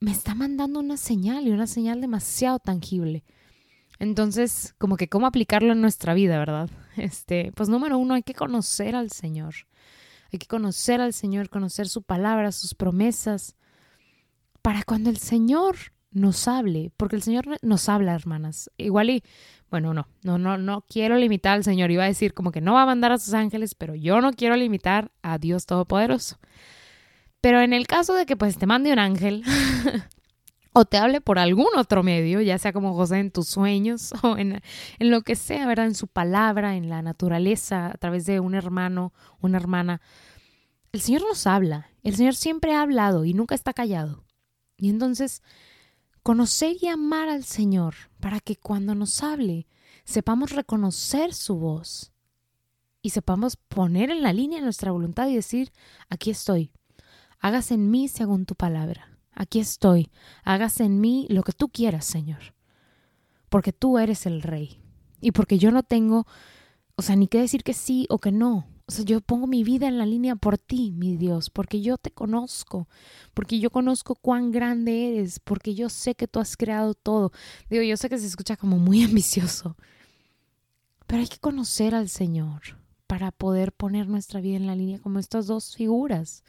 me 0.00 0.10
está 0.10 0.34
mandando 0.34 0.80
una 0.80 0.96
señal 0.96 1.46
y 1.46 1.50
una 1.50 1.66
señal 1.66 2.00
demasiado 2.00 2.58
tangible. 2.58 3.24
Entonces, 3.98 4.74
como 4.78 4.96
que 4.96 5.08
cómo 5.08 5.26
aplicarlo 5.26 5.72
en 5.72 5.80
nuestra 5.80 6.14
vida, 6.14 6.38
¿verdad? 6.38 6.70
Este, 6.96 7.52
pues 7.54 7.68
número 7.68 7.98
uno, 7.98 8.14
hay 8.14 8.22
que 8.22 8.34
conocer 8.34 8.96
al 8.96 9.10
Señor. 9.10 9.54
Hay 10.32 10.38
que 10.38 10.46
conocer 10.46 11.02
al 11.02 11.12
Señor, 11.12 11.50
conocer 11.50 11.88
su 11.88 12.02
palabra, 12.02 12.52
sus 12.52 12.74
promesas, 12.74 13.54
para 14.62 14.82
cuando 14.82 15.10
el 15.10 15.18
Señor 15.18 15.76
nos 16.10 16.48
hable, 16.48 16.90
porque 16.96 17.16
el 17.16 17.22
Señor 17.22 17.44
nos 17.60 17.88
habla, 17.90 18.14
hermanas. 18.14 18.70
Igual 18.78 19.10
y, 19.10 19.22
bueno, 19.70 19.92
no, 19.92 20.08
no, 20.22 20.38
no, 20.38 20.56
no 20.56 20.84
quiero 20.88 21.16
limitar 21.16 21.52
al 21.52 21.64
Señor. 21.64 21.90
Iba 21.90 22.04
a 22.04 22.08
decir 22.08 22.32
como 22.32 22.50
que 22.50 22.62
no 22.62 22.72
va 22.72 22.82
a 22.82 22.86
mandar 22.86 23.12
a 23.12 23.18
sus 23.18 23.34
ángeles, 23.34 23.74
pero 23.74 23.94
yo 23.94 24.20
no 24.22 24.32
quiero 24.32 24.56
limitar 24.56 25.12
a 25.22 25.38
Dios 25.38 25.66
Todopoderoso. 25.66 26.38
Pero 27.46 27.60
en 27.60 27.72
el 27.72 27.86
caso 27.86 28.14
de 28.14 28.26
que 28.26 28.36
pues 28.36 28.58
te 28.58 28.66
mande 28.66 28.92
un 28.92 28.98
ángel 28.98 29.44
o 30.72 30.84
te 30.84 30.98
hable 30.98 31.20
por 31.20 31.38
algún 31.38 31.68
otro 31.76 32.02
medio, 32.02 32.40
ya 32.40 32.58
sea 32.58 32.72
como 32.72 32.92
José 32.94 33.20
en 33.20 33.30
tus 33.30 33.46
sueños 33.46 34.12
o 34.24 34.36
en, 34.36 34.62
en 34.98 35.10
lo 35.12 35.22
que 35.22 35.36
sea, 35.36 35.64
¿verdad? 35.68 35.86
En 35.86 35.94
su 35.94 36.08
palabra, 36.08 36.74
en 36.74 36.88
la 36.88 37.02
naturaleza, 37.02 37.86
a 37.86 37.94
través 37.98 38.26
de 38.26 38.40
un 38.40 38.56
hermano, 38.56 39.12
una 39.40 39.58
hermana, 39.58 40.00
el 40.90 41.00
Señor 41.00 41.22
nos 41.22 41.46
habla. 41.46 41.86
El 42.02 42.16
Señor 42.16 42.34
siempre 42.34 42.74
ha 42.74 42.82
hablado 42.82 43.24
y 43.24 43.32
nunca 43.32 43.54
está 43.54 43.72
callado. 43.72 44.24
Y 44.76 44.90
entonces 44.90 45.40
conocer 46.24 46.74
y 46.82 46.88
amar 46.88 47.28
al 47.28 47.44
Señor 47.44 47.94
para 48.18 48.40
que 48.40 48.56
cuando 48.56 48.96
nos 48.96 49.22
hable 49.22 49.68
sepamos 50.02 50.50
reconocer 50.50 51.32
su 51.32 51.54
voz 51.54 52.10
y 53.02 53.10
sepamos 53.10 53.54
poner 53.54 54.10
en 54.10 54.22
la 54.22 54.32
línea 54.32 54.60
nuestra 54.60 54.90
voluntad 54.90 55.28
y 55.28 55.36
decir, 55.36 55.70
aquí 56.08 56.32
estoy, 56.32 56.72
hágase 57.40 57.74
en 57.74 57.90
mí 57.90 58.08
según 58.08 58.46
tu 58.46 58.54
palabra, 58.54 59.18
aquí 59.32 59.60
estoy, 59.60 60.10
hágase 60.44 60.84
en 60.84 61.00
mí 61.00 61.26
lo 61.30 61.42
que 61.42 61.52
tú 61.52 61.68
quieras, 61.68 62.04
Señor, 62.04 62.54
porque 63.48 63.72
tú 63.72 63.98
eres 63.98 64.26
el 64.26 64.42
Rey. 64.42 64.80
Y 65.20 65.32
porque 65.32 65.58
yo 65.58 65.70
no 65.70 65.82
tengo, 65.82 66.26
o 66.96 67.02
sea, 67.02 67.16
ni 67.16 67.26
qué 67.26 67.40
decir 67.40 67.64
que 67.64 67.72
sí 67.72 68.06
o 68.10 68.18
que 68.18 68.32
no, 68.32 68.66
o 68.88 68.92
sea, 68.92 69.04
yo 69.04 69.20
pongo 69.20 69.48
mi 69.48 69.64
vida 69.64 69.88
en 69.88 69.98
la 69.98 70.06
línea 70.06 70.36
por 70.36 70.58
ti, 70.58 70.92
mi 70.92 71.16
Dios, 71.16 71.50
porque 71.50 71.80
yo 71.80 71.98
te 71.98 72.12
conozco, 72.12 72.88
porque 73.34 73.58
yo 73.58 73.70
conozco 73.70 74.14
cuán 74.14 74.52
grande 74.52 75.08
eres, 75.08 75.40
porque 75.40 75.74
yo 75.74 75.88
sé 75.88 76.14
que 76.14 76.28
tú 76.28 76.38
has 76.38 76.56
creado 76.56 76.94
todo. 76.94 77.32
Digo, 77.68 77.82
yo 77.82 77.96
sé 77.96 78.08
que 78.08 78.18
se 78.18 78.26
escucha 78.26 78.56
como 78.56 78.78
muy 78.78 79.02
ambicioso, 79.04 79.76
pero 81.08 81.20
hay 81.20 81.28
que 81.28 81.38
conocer 81.38 81.96
al 81.96 82.08
Señor 82.08 82.78
para 83.08 83.32
poder 83.32 83.72
poner 83.72 84.06
nuestra 84.06 84.40
vida 84.40 84.56
en 84.56 84.68
la 84.68 84.76
línea 84.76 85.00
como 85.00 85.18
estas 85.18 85.48
dos 85.48 85.74
figuras, 85.74 86.44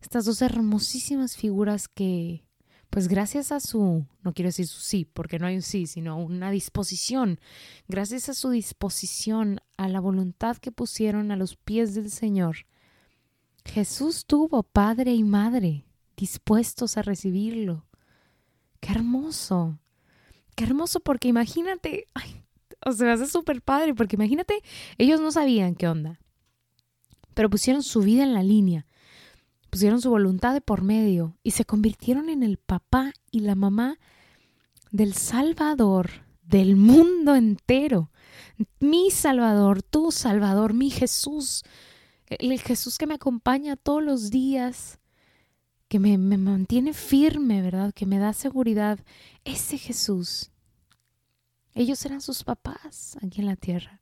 estas 0.00 0.24
dos 0.24 0.42
hermosísimas 0.42 1.36
figuras 1.36 1.88
que 1.88 2.44
pues 2.90 3.08
gracias 3.08 3.52
a 3.52 3.60
su, 3.60 4.06
no 4.22 4.32
quiero 4.32 4.48
decir 4.48 4.66
su 4.66 4.80
sí, 4.80 5.04
porque 5.04 5.38
no 5.38 5.46
hay 5.46 5.56
un 5.56 5.62
sí, 5.62 5.86
sino 5.86 6.16
una 6.16 6.50
disposición, 6.50 7.38
gracias 7.86 8.28
a 8.28 8.34
su 8.34 8.50
disposición, 8.50 9.60
a 9.76 9.88
la 9.88 10.00
voluntad 10.00 10.56
que 10.56 10.72
pusieron 10.72 11.30
a 11.30 11.36
los 11.36 11.56
pies 11.56 11.94
del 11.94 12.10
Señor, 12.10 12.66
Jesús 13.66 14.24
tuvo 14.26 14.62
padre 14.62 15.12
y 15.12 15.22
madre 15.22 15.84
dispuestos 16.16 16.96
a 16.96 17.02
recibirlo. 17.02 17.86
Qué 18.80 18.92
hermoso, 18.92 19.78
qué 20.56 20.64
hermoso, 20.64 21.00
porque 21.00 21.28
imagínate, 21.28 22.06
ay, 22.14 22.42
o 22.86 22.92
sea, 22.92 23.12
hace 23.12 23.26
súper 23.26 23.60
padre, 23.60 23.94
porque 23.94 24.16
imagínate, 24.16 24.62
ellos 24.96 25.20
no 25.20 25.30
sabían 25.30 25.74
qué 25.74 25.88
onda, 25.88 26.18
pero 27.34 27.50
pusieron 27.50 27.82
su 27.82 28.00
vida 28.00 28.22
en 28.22 28.32
la 28.32 28.42
línea 28.42 28.86
pusieron 29.78 30.02
su 30.02 30.10
voluntad 30.10 30.54
de 30.54 30.60
por 30.60 30.82
medio 30.82 31.36
y 31.44 31.52
se 31.52 31.64
convirtieron 31.64 32.30
en 32.30 32.42
el 32.42 32.56
papá 32.56 33.12
y 33.30 33.42
la 33.42 33.54
mamá 33.54 34.00
del 34.90 35.14
Salvador 35.14 36.10
del 36.42 36.74
mundo 36.74 37.36
entero. 37.36 38.10
Mi 38.80 39.12
Salvador, 39.12 39.84
tu 39.84 40.10
Salvador, 40.10 40.74
mi 40.74 40.90
Jesús, 40.90 41.62
el 42.26 42.60
Jesús 42.60 42.98
que 42.98 43.06
me 43.06 43.14
acompaña 43.14 43.76
todos 43.76 44.02
los 44.02 44.30
días, 44.30 44.98
que 45.86 46.00
me, 46.00 46.18
mantiene 46.18 46.92
firme, 46.92 47.62
¿verdad? 47.62 47.94
Que 47.94 48.04
me 48.04 48.18
da 48.18 48.32
seguridad. 48.32 48.98
Ese 49.44 49.78
Jesús 49.78 50.50
Ellos 51.72 52.04
eran 52.04 52.20
sus 52.20 52.42
papás 52.42 53.16
aquí 53.22 53.42
en 53.42 53.46
la 53.46 53.54
tierra. 53.54 54.00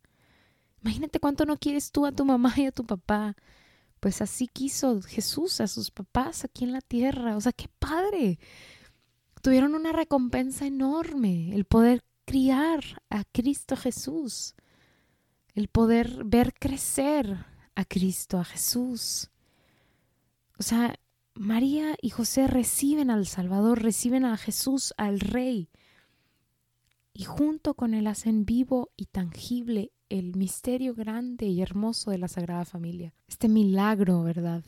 Imagínate 0.81 1.21
cuánto 1.21 1.45
no 1.45 1.59
quieres 1.59 1.93
tú 1.93 2.07
a 2.07 2.13
tu 2.13 2.25
mamá 2.25 2.55
y 2.57 2.65
a 2.65 2.73
tu 2.73 2.87
papá. 2.87 3.37
Pues 4.01 4.23
así 4.23 4.49
quiso 4.49 5.03
Jesús 5.03 5.61
a 5.61 5.67
sus 5.67 5.91
papás 5.91 6.45
aquí 6.45 6.65
en 6.65 6.73
la 6.73 6.81
tierra. 6.81 7.37
O 7.37 7.41
sea, 7.41 7.53
qué 7.53 7.69
padre. 7.79 8.39
Tuvieron 9.43 9.75
una 9.75 9.93
recompensa 9.93 10.67
enorme, 10.67 11.55
el 11.55 11.65
poder 11.65 12.05
criar 12.25 13.03
a 13.09 13.25
Cristo 13.25 13.77
Jesús, 13.77 14.55
el 15.55 15.69
poder 15.69 16.25
ver 16.25 16.53
crecer 16.55 17.47
a 17.75 17.85
Cristo, 17.85 18.39
a 18.39 18.45
Jesús. 18.45 19.31
O 20.59 20.63
sea, 20.63 20.99
María 21.35 21.97
y 22.01 22.11
José 22.11 22.47
reciben 22.47 23.11
al 23.11 23.27
Salvador, 23.27 23.83
reciben 23.83 24.25
a 24.25 24.37
Jesús, 24.37 24.95
al 24.97 25.21
Rey, 25.21 25.71
y 27.13 27.25
junto 27.25 27.75
con 27.75 27.95
él 27.95 28.07
hacen 28.07 28.45
vivo 28.45 28.91
y 28.97 29.07
tangible 29.07 29.93
el 30.09 30.37
misterio 30.37 30.95
grande 30.95 31.47
y 31.47 31.63
hermoso 31.63 32.11
de 32.11 32.19
la 32.19 32.29
Sagrada 32.29 32.65
Familia. 32.65 33.15
Este 33.29 33.49
milagro, 33.49 34.23
¿verdad? 34.23 34.63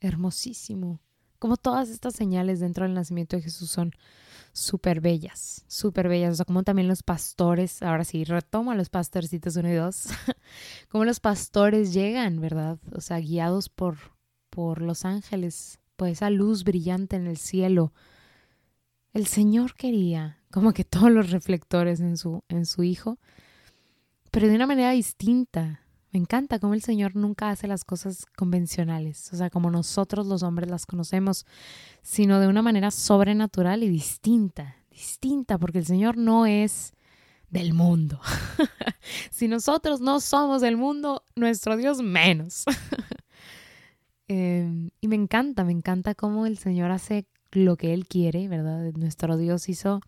Hermosísimo. 0.00 1.00
Como 1.38 1.56
todas 1.56 1.88
estas 1.88 2.14
señales 2.14 2.60
dentro 2.60 2.84
del 2.84 2.94
nacimiento 2.94 3.36
de 3.36 3.42
Jesús 3.42 3.70
son 3.70 3.92
súper 4.52 5.00
bellas, 5.00 5.64
súper 5.68 6.08
bellas. 6.08 6.32
O 6.32 6.34
sea, 6.36 6.44
como 6.44 6.62
también 6.62 6.88
los 6.88 7.02
pastores, 7.02 7.82
ahora 7.82 8.04
sí, 8.04 8.24
retomo 8.24 8.72
a 8.72 8.74
los 8.74 8.90
pastorcitos 8.90 9.56
uno 9.56 9.70
y 9.70 9.74
dos, 9.74 10.08
como 10.88 11.04
los 11.04 11.20
pastores 11.20 11.92
llegan, 11.92 12.40
¿verdad? 12.40 12.78
O 12.92 13.00
sea, 13.00 13.18
guiados 13.20 13.68
por, 13.68 13.96
por 14.50 14.82
los 14.82 15.04
ángeles, 15.04 15.78
por 15.96 16.08
esa 16.08 16.30
luz 16.30 16.64
brillante 16.64 17.16
en 17.16 17.26
el 17.26 17.36
cielo. 17.36 17.92
El 19.12 19.26
Señor 19.26 19.74
quería 19.74 20.38
como 20.50 20.72
que 20.72 20.84
todos 20.84 21.10
los 21.10 21.30
reflectores 21.30 22.00
en 22.00 22.16
su, 22.16 22.42
en 22.48 22.66
su 22.66 22.82
Hijo 22.82 23.18
pero 24.30 24.48
de 24.48 24.54
una 24.54 24.66
manera 24.66 24.90
distinta. 24.90 25.80
Me 26.12 26.18
encanta 26.18 26.58
cómo 26.58 26.74
el 26.74 26.82
Señor 26.82 27.14
nunca 27.14 27.50
hace 27.50 27.68
las 27.68 27.84
cosas 27.84 28.26
convencionales, 28.36 29.32
o 29.32 29.36
sea, 29.36 29.48
como 29.48 29.70
nosotros 29.70 30.26
los 30.26 30.42
hombres 30.42 30.68
las 30.68 30.84
conocemos, 30.84 31.46
sino 32.02 32.40
de 32.40 32.48
una 32.48 32.62
manera 32.62 32.90
sobrenatural 32.90 33.84
y 33.84 33.88
distinta, 33.88 34.74
distinta, 34.90 35.56
porque 35.56 35.78
el 35.78 35.86
Señor 35.86 36.16
no 36.16 36.46
es 36.46 36.94
del 37.48 37.74
mundo. 37.74 38.20
si 39.30 39.46
nosotros 39.46 40.00
no 40.00 40.18
somos 40.18 40.62
del 40.62 40.76
mundo, 40.76 41.24
nuestro 41.36 41.76
Dios 41.76 42.02
menos. 42.02 42.64
Em, 44.32 44.90
y 45.00 45.08
me 45.08 45.16
encanta, 45.16 45.64
me 45.64 45.72
encanta 45.72 46.14
cómo 46.14 46.46
el 46.46 46.56
Señor 46.56 46.92
hace 46.92 47.26
lo 47.50 47.76
que 47.76 47.92
Él 47.92 48.06
quiere, 48.06 48.46
¿verdad? 48.46 48.92
Nuestro 48.92 49.36
Dios 49.36 49.68
hizo 49.68 50.02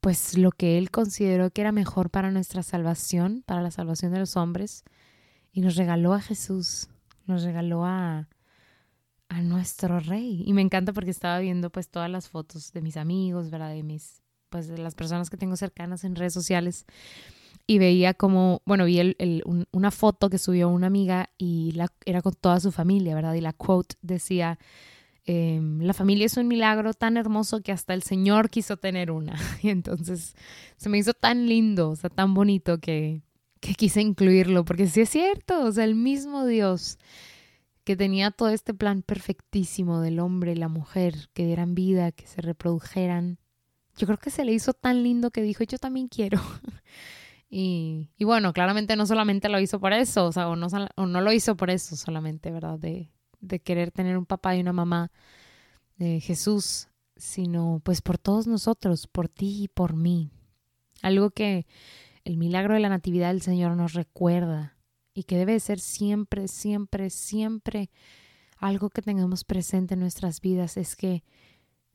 pues 0.00 0.38
lo 0.38 0.50
que 0.50 0.78
él 0.78 0.90
consideró 0.90 1.50
que 1.50 1.60
era 1.60 1.72
mejor 1.72 2.10
para 2.10 2.30
nuestra 2.30 2.62
salvación, 2.62 3.42
para 3.46 3.62
la 3.62 3.70
salvación 3.70 4.12
de 4.12 4.18
los 4.18 4.36
hombres, 4.36 4.84
y 5.52 5.60
nos 5.60 5.76
regaló 5.76 6.14
a 6.14 6.20
Jesús, 6.20 6.88
nos 7.26 7.42
regaló 7.42 7.84
a, 7.84 8.28
a 9.28 9.42
nuestro 9.42 10.00
rey. 10.00 10.42
Y 10.46 10.52
me 10.52 10.62
encanta 10.62 10.92
porque 10.92 11.10
estaba 11.10 11.38
viendo 11.38 11.70
pues 11.70 11.88
todas 11.88 12.10
las 12.10 12.28
fotos 12.28 12.72
de 12.72 12.82
mis 12.82 12.96
amigos, 12.96 13.50
¿verdad? 13.50 13.70
De 13.70 13.82
mis, 13.82 14.22
pues 14.48 14.68
de 14.68 14.78
las 14.78 14.94
personas 14.94 15.30
que 15.30 15.36
tengo 15.36 15.56
cercanas 15.56 16.04
en 16.04 16.16
redes 16.16 16.34
sociales. 16.34 16.84
Y 17.66 17.78
veía 17.78 18.14
como, 18.14 18.62
bueno, 18.66 18.84
vi 18.84 18.98
el, 18.98 19.44
una 19.70 19.90
foto 19.92 20.28
que 20.28 20.38
subió 20.38 20.68
una 20.68 20.88
amiga 20.88 21.30
y 21.38 21.72
la, 21.72 21.88
era 22.04 22.20
con 22.22 22.34
toda 22.34 22.58
su 22.58 22.72
familia, 22.72 23.14
¿verdad? 23.14 23.34
Y 23.34 23.40
la 23.40 23.52
quote 23.52 23.94
decía, 24.02 24.58
Em, 25.26 25.80
la 25.82 25.92
familia 25.92 26.26
es 26.26 26.36
un 26.36 26.48
milagro 26.48 26.94
tan 26.94 27.16
hermoso 27.16 27.60
que 27.60 27.72
hasta 27.72 27.94
el 27.94 28.02
Señor 28.02 28.50
quiso 28.50 28.76
tener 28.76 29.10
una. 29.10 29.34
Y 29.62 29.68
entonces 29.68 30.34
se 30.76 30.88
me 30.88 30.98
hizo 30.98 31.14
tan 31.14 31.46
lindo, 31.46 31.90
o 31.90 31.96
sea, 31.96 32.10
tan 32.10 32.34
bonito 32.34 32.78
que, 32.78 33.22
que 33.60 33.74
quise 33.74 34.00
incluirlo, 34.00 34.64
porque 34.64 34.86
sí 34.86 35.02
es 35.02 35.10
cierto, 35.10 35.64
o 35.64 35.72
sea, 35.72 35.84
el 35.84 35.94
mismo 35.94 36.46
Dios 36.46 36.98
que 37.84 37.96
tenía 37.96 38.30
todo 38.30 38.50
este 38.50 38.74
plan 38.74 39.02
perfectísimo 39.02 40.00
del 40.00 40.20
hombre 40.20 40.52
y 40.52 40.56
la 40.56 40.68
mujer, 40.68 41.28
que 41.32 41.46
dieran 41.46 41.74
vida, 41.74 42.12
que 42.12 42.26
se 42.26 42.40
reprodujeran, 42.40 43.38
yo 43.96 44.06
creo 44.06 44.18
que 44.18 44.30
se 44.30 44.44
le 44.44 44.52
hizo 44.52 44.72
tan 44.72 45.02
lindo 45.02 45.30
que 45.30 45.42
dijo, 45.42 45.64
yo 45.64 45.78
también 45.78 46.08
quiero. 46.08 46.40
Y, 47.52 48.10
y 48.16 48.22
bueno, 48.22 48.52
claramente 48.52 48.94
no 48.94 49.06
solamente 49.06 49.48
lo 49.48 49.58
hizo 49.58 49.80
por 49.80 49.92
eso, 49.92 50.26
o 50.26 50.30
sea, 50.30 50.46
o 50.46 50.54
no, 50.54 50.68
o 50.94 51.06
no 51.06 51.20
lo 51.20 51.32
hizo 51.32 51.56
por 51.56 51.70
eso 51.70 51.96
solamente, 51.96 52.52
¿verdad? 52.52 52.78
De 53.40 53.60
querer 53.60 53.90
tener 53.90 54.16
un 54.16 54.26
papá 54.26 54.56
y 54.56 54.60
una 54.60 54.72
mamá 54.72 55.10
de 55.96 56.20
Jesús, 56.20 56.88
sino 57.16 57.80
pues 57.84 58.00
por 58.00 58.18
todos 58.18 58.46
nosotros, 58.46 59.06
por 59.06 59.28
ti 59.28 59.64
y 59.64 59.68
por 59.68 59.94
mí. 59.94 60.30
Algo 61.02 61.30
que 61.30 61.66
el 62.24 62.36
milagro 62.36 62.74
de 62.74 62.80
la 62.80 62.88
Natividad 62.88 63.28
del 63.28 63.42
Señor 63.42 63.76
nos 63.76 63.94
recuerda 63.94 64.76
y 65.14 65.24
que 65.24 65.36
debe 65.36 65.58
ser 65.60 65.80
siempre, 65.80 66.48
siempre, 66.48 67.10
siempre 67.10 67.90
algo 68.56 68.90
que 68.90 69.02
tengamos 69.02 69.44
presente 69.44 69.94
en 69.94 70.00
nuestras 70.00 70.40
vidas 70.40 70.76
es 70.76 70.94
que 70.94 71.24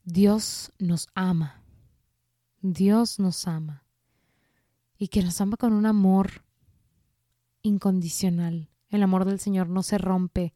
Dios 0.04 0.72
nos 0.80 1.08
ama. 1.14 1.62
Dios 2.62 3.20
nos 3.20 3.48
ama. 3.48 3.86
Y 4.98 5.10
que 5.10 5.22
nos 5.22 5.40
ama 5.42 5.58
con 5.58 5.74
un 5.74 5.86
amor 5.86 6.44
incondicional. 7.62 8.70
El 8.90 9.04
amor 9.04 9.26
del 9.26 9.40
Señor 9.40 9.70
no 9.70 9.84
se 9.84 9.98
rompe 9.98 10.54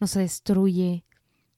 no 0.00 0.06
se 0.06 0.20
destruye, 0.20 1.04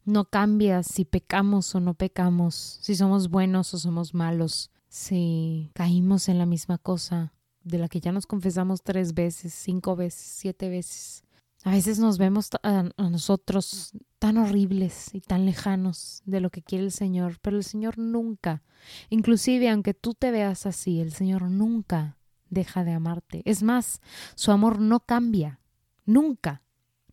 no 0.05 0.24
cambia 0.24 0.83
si 0.83 1.05
pecamos 1.05 1.74
o 1.74 1.81
no 1.81 1.94
pecamos, 1.94 2.78
si 2.83 2.96
somos 2.96 3.31
buenos 3.31 3.72
o 3.72 3.78
somos 3.78 4.14
malos, 4.14 4.70
si 4.88 5.70
caímos 5.74 6.28
en 6.28 6.38
la 6.38 6.46
misma 6.46 6.78
cosa 6.78 7.33
de 7.62 7.78
la 7.78 7.88
que 7.88 8.00
ya 8.00 8.11
nos 8.11 8.26
confesamos 8.26 8.83
tres 8.83 9.14
veces, 9.14 9.55
cinco 9.55 9.94
veces, 9.94 10.20
siete 10.20 10.68
veces. 10.68 11.24
A 11.64 11.70
veces 11.70 12.00
nos 12.00 12.18
vemos 12.18 12.50
a, 12.64 12.90
nosotros 12.98 13.92
tan 14.18 14.37
horribles 14.37 15.14
y 15.14 15.20
tan 15.20 15.46
lejanos 15.46 16.22
de 16.24 16.40
lo 16.40 16.50
que 16.50 16.62
quiere 16.62 16.85
el 16.85 16.90
Señor, 16.90 17.38
pero 17.40 17.57
el 17.57 17.62
Señor 17.62 17.98
nunca, 17.98 18.64
inclusive 19.11 19.68
aunque 19.70 19.94
tú 19.94 20.14
te 20.14 20.33
veas 20.33 20.66
así, 20.66 21.00
el 21.00 21.12
Señor 21.12 21.42
nunca 21.42 22.18
deja 22.50 22.83
de 22.83 22.92
amarte. 22.92 23.42
Es 23.44 23.62
más, 23.62 24.00
su 24.35 24.50
amor 24.50 24.81
no 24.81 24.98
cambia, 24.98 25.61
nunca, 26.05 26.62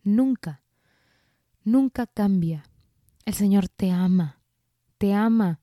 nunca 0.02 0.64
nunca 1.64 2.06
cambia. 2.06 2.64
El 3.24 3.34
Señor 3.34 3.68
te 3.68 3.90
ama, 3.90 4.40
te 4.98 5.14
ama 5.14 5.60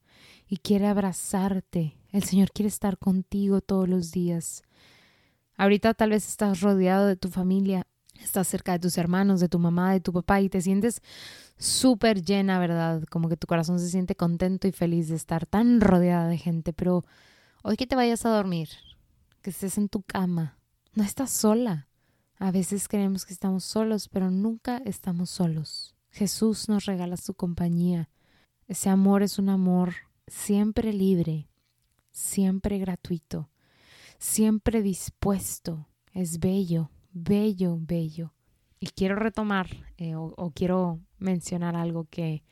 y 0.48 0.58
quiere 0.58 0.88
abrazarte. 0.88 1.98
El 2.12 2.24
Señor 2.24 2.52
quiere 2.52 2.68
estar 2.68 2.98
contigo 2.98 3.62
todos 3.62 3.90
los 3.90 4.12
días. 4.12 4.64
Ahorita 5.58 5.94
tal 5.94 6.12
vez 6.12 6.28
estás 6.28 6.62
rodeado 6.62 7.08
de 7.08 7.16
tu 7.16 7.30
familia, 7.30 7.88
estás 8.22 8.48
cerca 8.48 8.74
de 8.74 8.80
tus 8.80 8.98
hermanos, 8.98 9.40
de 9.40 9.50
tu 9.50 9.60
mamá, 9.60 9.94
de 9.94 10.02
tu 10.02 10.14
papá 10.14 10.40
y 10.42 10.50
te 10.50 10.62
sientes 10.62 11.02
súper 11.58 12.22
llena, 12.22 12.60
¿verdad? 12.60 13.04
Como 13.10 13.28
que 13.28 13.38
tu 13.38 13.48
corazón 13.48 13.80
se 13.80 13.90
siente 13.90 14.16
contento 14.16 14.68
y 14.68 14.72
feliz 14.72 15.10
de 15.10 15.16
estar 15.16 15.46
tan 15.46 15.82
rodeada 15.82 16.28
de 16.28 16.38
gente. 16.38 16.74
Pero 16.74 17.04
hoy 17.64 17.76
que 17.76 17.88
te 17.88 17.96
vayas 17.96 18.26
a 18.26 18.30
dormir, 18.30 18.70
que 19.42 19.50
estés 19.50 19.78
en 19.78 19.90
tu 19.90 20.04
cama, 20.04 20.58
no 20.94 21.04
estás 21.04 21.32
sola. 21.32 21.88
A 22.40 22.52
veces 22.52 22.88
creemos 22.88 23.26
que 23.26 23.34
estamos 23.34 23.64
solos, 23.64 24.10
pero 24.10 24.30
nunca 24.30 24.78
estamos 24.86 25.30
solos. 25.30 25.96
Jesús 26.12 26.70
nos 26.70 26.86
regala 26.86 27.18
su 27.18 27.34
compañía. 27.34 28.10
Ese 28.68 28.90
amor 28.90 29.24
es 29.24 29.40
un 29.40 29.50
amor 29.50 29.94
siempre 30.28 30.94
libre, 30.94 31.50
siempre 32.12 32.78
gratuito, 32.78 33.50
siempre 34.20 34.84
dispuesto. 34.84 35.88
Es 36.14 36.40
bello, 36.40 36.92
bello, 37.12 37.78
bello. 37.80 38.34
Y 38.80 38.88
quiero 38.88 39.16
retomar 39.16 39.68
eh, 39.98 40.14
o, 40.16 40.52
quiero 40.54 41.00
mencionar 41.18 41.76
algo 41.76 42.06
que, 42.06 42.44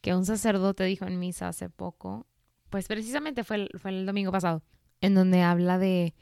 que 0.00 0.14
un 0.14 0.26
sacerdote 0.26 0.84
dijo 0.84 1.06
en 1.06 1.20
misa 1.20 1.46
hace 1.46 1.70
poco, 1.70 2.26
pues 2.70 2.88
precisamente 2.88 3.44
fue 3.44 3.56
el, 3.56 3.70
fue 3.78 3.92
el 3.92 4.04
domingo 4.06 4.32
pasado, 4.32 4.62
en 5.00 5.14
donde 5.14 5.42
habla 5.42 5.78
de 5.78 6.14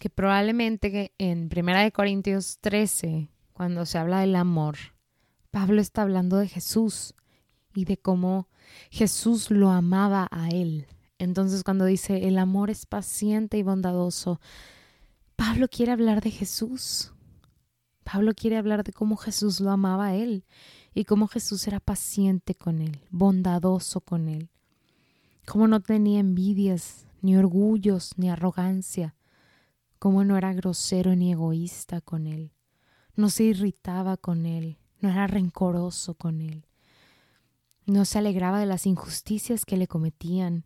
que 0.00 0.08
probablemente 0.08 1.12
en 1.18 1.50
Primera 1.50 1.82
de 1.82 1.92
Corintios 1.92 2.56
13, 2.62 3.28
cuando 3.52 3.84
se 3.84 3.98
habla 3.98 4.20
del 4.20 4.34
amor, 4.34 4.76
Pablo 5.50 5.82
está 5.82 6.00
hablando 6.00 6.38
de 6.38 6.48
Jesús 6.48 7.14
y 7.74 7.84
de 7.84 7.98
cómo 7.98 8.48
Jesús 8.90 9.50
lo 9.50 9.68
amaba 9.68 10.26
a 10.30 10.48
él. 10.48 10.86
Entonces 11.18 11.62
cuando 11.64 11.84
dice 11.84 12.26
el 12.26 12.38
amor 12.38 12.70
es 12.70 12.86
paciente 12.86 13.58
y 13.58 13.62
bondadoso, 13.62 14.40
Pablo 15.36 15.68
quiere 15.68 15.92
hablar 15.92 16.22
de 16.22 16.30
Jesús. 16.30 17.12
Pablo 18.02 18.32
quiere 18.34 18.56
hablar 18.56 18.84
de 18.84 18.94
cómo 18.94 19.18
Jesús 19.18 19.60
lo 19.60 19.70
amaba 19.70 20.06
a 20.06 20.14
él 20.14 20.46
y 20.94 21.04
cómo 21.04 21.28
Jesús 21.28 21.66
era 21.66 21.78
paciente 21.78 22.54
con 22.54 22.80
él, 22.80 23.02
bondadoso 23.10 24.00
con 24.00 24.28
él, 24.28 24.48
cómo 25.46 25.68
no 25.68 25.80
tenía 25.80 26.20
envidias, 26.20 27.06
ni 27.20 27.36
orgullos, 27.36 28.12
ni 28.16 28.30
arrogancia, 28.30 29.14
cómo 30.00 30.24
no 30.24 30.38
era 30.38 30.54
grosero 30.54 31.14
ni 31.14 31.30
egoísta 31.30 32.00
con 32.00 32.26
él, 32.26 32.52
no 33.14 33.28
se 33.28 33.44
irritaba 33.44 34.16
con 34.16 34.46
él, 34.46 34.78
no 34.98 35.10
era 35.10 35.26
rencoroso 35.26 36.14
con 36.14 36.40
él, 36.40 36.66
no 37.84 38.06
se 38.06 38.18
alegraba 38.18 38.58
de 38.58 38.66
las 38.66 38.86
injusticias 38.86 39.66
que 39.66 39.76
le 39.76 39.86
cometían, 39.86 40.64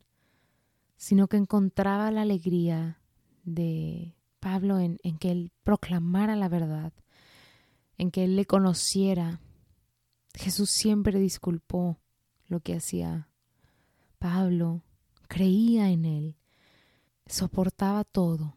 sino 0.96 1.26
que 1.26 1.36
encontraba 1.36 2.12
la 2.12 2.22
alegría 2.22 3.00
de 3.42 4.14
Pablo 4.38 4.78
en, 4.78 4.98
en 5.02 5.18
que 5.18 5.32
él 5.32 5.50
proclamara 5.64 6.36
la 6.36 6.48
verdad, 6.48 6.92
en 7.98 8.12
que 8.12 8.22
él 8.22 8.36
le 8.36 8.46
conociera. 8.46 9.40
Jesús 10.34 10.70
siempre 10.70 11.18
disculpó 11.18 11.98
lo 12.46 12.60
que 12.60 12.76
hacía 12.76 13.28
Pablo, 14.20 14.82
creía 15.26 15.90
en 15.90 16.04
él, 16.04 16.36
soportaba 17.26 18.04
todo. 18.04 18.56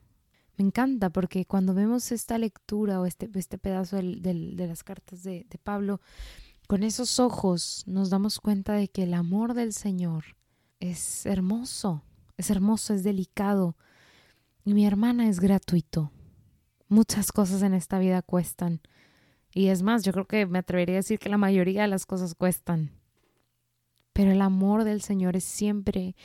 Me 0.57 0.65
encanta 0.65 1.11
porque 1.11 1.45
cuando 1.45 1.73
vemos 1.73 2.11
esta 2.11 2.37
lectura 2.37 2.99
o 2.99 3.05
este, 3.05 3.29
este 3.35 3.57
pedazo 3.57 3.97
de 3.97 4.67
las 4.67 4.83
cartas 4.83 5.23
de, 5.23 5.45
de 5.49 5.57
Pablo, 5.59 6.01
con 6.67 6.83
esos 6.83 7.19
ojos 7.19 7.83
nos 7.85 8.09
damos 8.09 8.39
cuenta 8.39 8.73
de 8.73 8.89
que 8.89 9.03
el 9.03 9.13
amor 9.13 9.53
del 9.53 9.71
Señor 9.71 10.35
es 10.79 11.25
hermoso, 11.25 12.03
es 12.37 12.49
hermoso, 12.49 12.93
es 12.93 13.03
delicado. 13.03 13.77
Y 14.65 14.73
mi 14.73 14.85
hermana 14.85 15.29
es 15.29 15.39
gratuito. 15.39 16.11
Muchas 16.89 17.31
cosas 17.31 17.61
en 17.61 17.73
esta 17.73 17.99
vida 17.99 18.21
cuestan. 18.21 18.81
Y 19.53 19.67
es 19.67 19.81
más, 19.81 20.03
yo 20.03 20.11
creo 20.11 20.27
que 20.27 20.45
me 20.45 20.59
atrevería 20.59 20.95
a 20.95 20.97
decir 20.97 21.19
que 21.19 21.29
la 21.29 21.37
mayoría 21.37 21.83
de 21.83 21.87
las 21.87 22.05
cosas 22.05 22.35
cuestan. 22.35 22.91
Pero 24.11 24.31
el 24.31 24.41
amor 24.41 24.83
del 24.83 25.01
Señor 25.01 25.35
es 25.35 25.43
siempre 25.43 26.15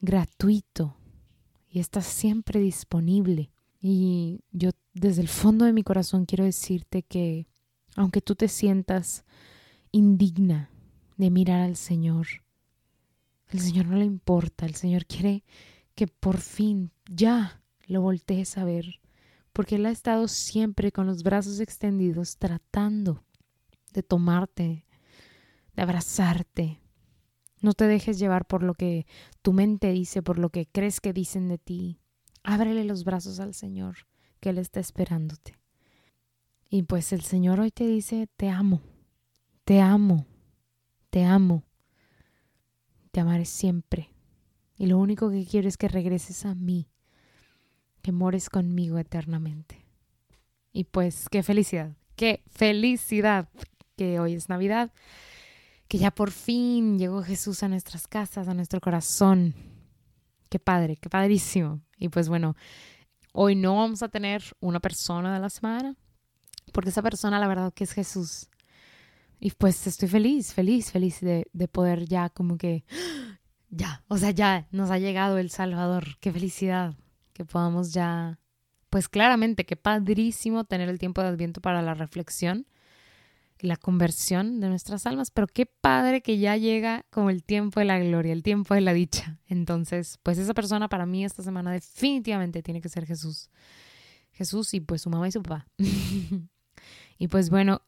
gratuito 0.00 0.96
y 1.68 1.80
está 1.80 2.00
siempre 2.00 2.60
disponible. 2.60 3.53
Y 3.86 4.40
yo 4.50 4.70
desde 4.94 5.20
el 5.20 5.28
fondo 5.28 5.66
de 5.66 5.74
mi 5.74 5.82
corazón 5.82 6.24
quiero 6.24 6.42
decirte 6.42 7.02
que 7.02 7.46
aunque 7.96 8.22
tú 8.22 8.34
te 8.34 8.48
sientas 8.48 9.26
indigna 9.92 10.70
de 11.18 11.28
mirar 11.28 11.60
al 11.60 11.76
Señor, 11.76 12.26
el 13.50 13.60
Señor 13.60 13.84
no 13.84 13.96
le 13.98 14.06
importa, 14.06 14.64
el 14.64 14.74
Señor 14.74 15.04
quiere 15.04 15.44
que 15.94 16.06
por 16.06 16.38
fin 16.38 16.92
ya 17.04 17.60
lo 17.86 18.00
voltees 18.00 18.56
a 18.56 18.64
ver, 18.64 19.02
porque 19.52 19.74
Él 19.74 19.84
ha 19.84 19.90
estado 19.90 20.28
siempre 20.28 20.90
con 20.90 21.06
los 21.06 21.22
brazos 21.22 21.60
extendidos 21.60 22.38
tratando 22.38 23.22
de 23.92 24.02
tomarte, 24.02 24.86
de 25.76 25.82
abrazarte, 25.82 26.80
no 27.60 27.74
te 27.74 27.86
dejes 27.86 28.18
llevar 28.18 28.46
por 28.46 28.62
lo 28.62 28.72
que 28.72 29.04
tu 29.42 29.52
mente 29.52 29.92
dice, 29.92 30.22
por 30.22 30.38
lo 30.38 30.48
que 30.48 30.64
crees 30.64 31.02
que 31.02 31.12
dicen 31.12 31.48
de 31.48 31.58
ti. 31.58 32.00
Ábrele 32.44 32.84
los 32.84 33.02
brazos 33.02 33.40
al 33.40 33.54
Señor, 33.54 34.06
que 34.38 34.50
Él 34.50 34.58
está 34.58 34.78
esperándote. 34.78 35.58
Y 36.70 36.84
pues 36.84 37.12
el 37.12 37.22
Señor 37.22 37.58
hoy 37.58 37.72
te 37.72 37.86
dice, 37.86 38.28
te 38.36 38.48
amo, 38.48 38.80
te 39.64 39.80
amo, 39.80 40.26
te 41.10 41.24
amo, 41.24 41.64
te 43.10 43.18
amaré 43.18 43.44
siempre. 43.44 44.10
Y 44.76 44.86
lo 44.86 44.98
único 44.98 45.30
que 45.30 45.44
quiero 45.44 45.66
es 45.66 45.76
que 45.76 45.88
regreses 45.88 46.44
a 46.44 46.54
mí, 46.54 46.88
que 48.02 48.12
mores 48.12 48.48
conmigo 48.48 48.98
eternamente. 48.98 49.84
Y 50.72 50.84
pues 50.84 51.28
qué 51.28 51.42
felicidad, 51.42 51.96
qué 52.14 52.44
felicidad 52.46 53.48
que 53.96 54.20
hoy 54.20 54.34
es 54.34 54.48
Navidad 54.48 54.92
que 55.88 55.98
ya 55.98 56.10
por 56.10 56.30
fin 56.30 56.98
llegó 56.98 57.22
Jesús 57.22 57.62
a 57.62 57.68
nuestras 57.68 58.08
casas, 58.08 58.48
a 58.48 58.54
nuestro 58.54 58.80
corazón. 58.80 59.54
Qué 60.54 60.60
padre, 60.60 60.94
qué 60.94 61.10
padrísimo. 61.10 61.80
Y 61.98 62.10
pues 62.10 62.28
bueno, 62.28 62.54
hoy 63.32 63.56
no 63.56 63.74
vamos 63.74 64.04
a 64.04 64.08
tener 64.08 64.40
una 64.60 64.78
persona 64.78 65.34
de 65.34 65.40
la 65.40 65.50
semana, 65.50 65.96
porque 66.72 66.90
esa 66.90 67.02
persona 67.02 67.40
la 67.40 67.48
verdad 67.48 67.74
que 67.74 67.82
es 67.82 67.90
Jesús. 67.90 68.48
Y 69.40 69.50
pues 69.50 69.84
estoy 69.88 70.06
feliz, 70.08 70.54
feliz, 70.54 70.92
feliz 70.92 71.20
de, 71.22 71.48
de 71.52 71.66
poder 71.66 72.06
ya 72.06 72.28
como 72.28 72.56
que, 72.56 72.84
ya, 73.68 74.04
o 74.06 74.16
sea, 74.16 74.30
ya 74.30 74.68
nos 74.70 74.92
ha 74.92 74.98
llegado 74.98 75.38
el 75.38 75.50
Salvador. 75.50 76.18
Qué 76.20 76.30
felicidad 76.30 76.94
que 77.32 77.44
podamos 77.44 77.92
ya, 77.92 78.38
pues 78.90 79.08
claramente, 79.08 79.66
qué 79.66 79.74
padrísimo 79.74 80.62
tener 80.62 80.88
el 80.88 81.00
tiempo 81.00 81.20
de 81.20 81.30
Adviento 81.30 81.62
para 81.62 81.82
la 81.82 81.94
reflexión 81.94 82.64
la 83.64 83.76
conversión 83.76 84.60
de 84.60 84.68
nuestras 84.68 85.06
almas, 85.06 85.30
pero 85.30 85.46
qué 85.46 85.66
padre 85.66 86.20
que 86.22 86.38
ya 86.38 86.56
llega 86.56 87.04
como 87.10 87.30
el 87.30 87.42
tiempo 87.42 87.80
de 87.80 87.86
la 87.86 87.98
gloria, 87.98 88.32
el 88.32 88.42
tiempo 88.42 88.74
de 88.74 88.80
la 88.80 88.92
dicha. 88.92 89.38
Entonces, 89.46 90.18
pues 90.22 90.38
esa 90.38 90.54
persona 90.54 90.88
para 90.88 91.06
mí 91.06 91.24
esta 91.24 91.42
semana 91.42 91.72
definitivamente 91.72 92.62
tiene 92.62 92.80
que 92.80 92.88
ser 92.88 93.06
Jesús. 93.06 93.50
Jesús 94.32 94.74
y 94.74 94.80
pues 94.80 95.02
su 95.02 95.10
mamá 95.10 95.28
y 95.28 95.32
su 95.32 95.42
papá. 95.42 95.66
y 97.18 97.28
pues 97.28 97.50
bueno, 97.50 97.82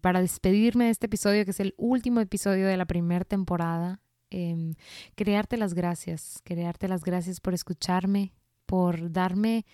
para 0.00 0.20
despedirme 0.20 0.86
de 0.86 0.90
este 0.90 1.06
episodio, 1.06 1.44
que 1.44 1.50
es 1.50 1.60
el 1.60 1.74
último 1.76 2.20
episodio 2.20 2.66
de 2.66 2.76
la 2.76 2.86
primera 2.86 3.24
temporada, 3.24 4.00
eh, 4.30 4.74
quería 5.14 5.42
las 5.50 5.74
gracias, 5.74 6.40
quería 6.44 6.72
las 6.80 7.04
gracias 7.04 7.40
por 7.40 7.54
escucharme, 7.54 8.32
por 8.66 9.10
darme 9.12 9.64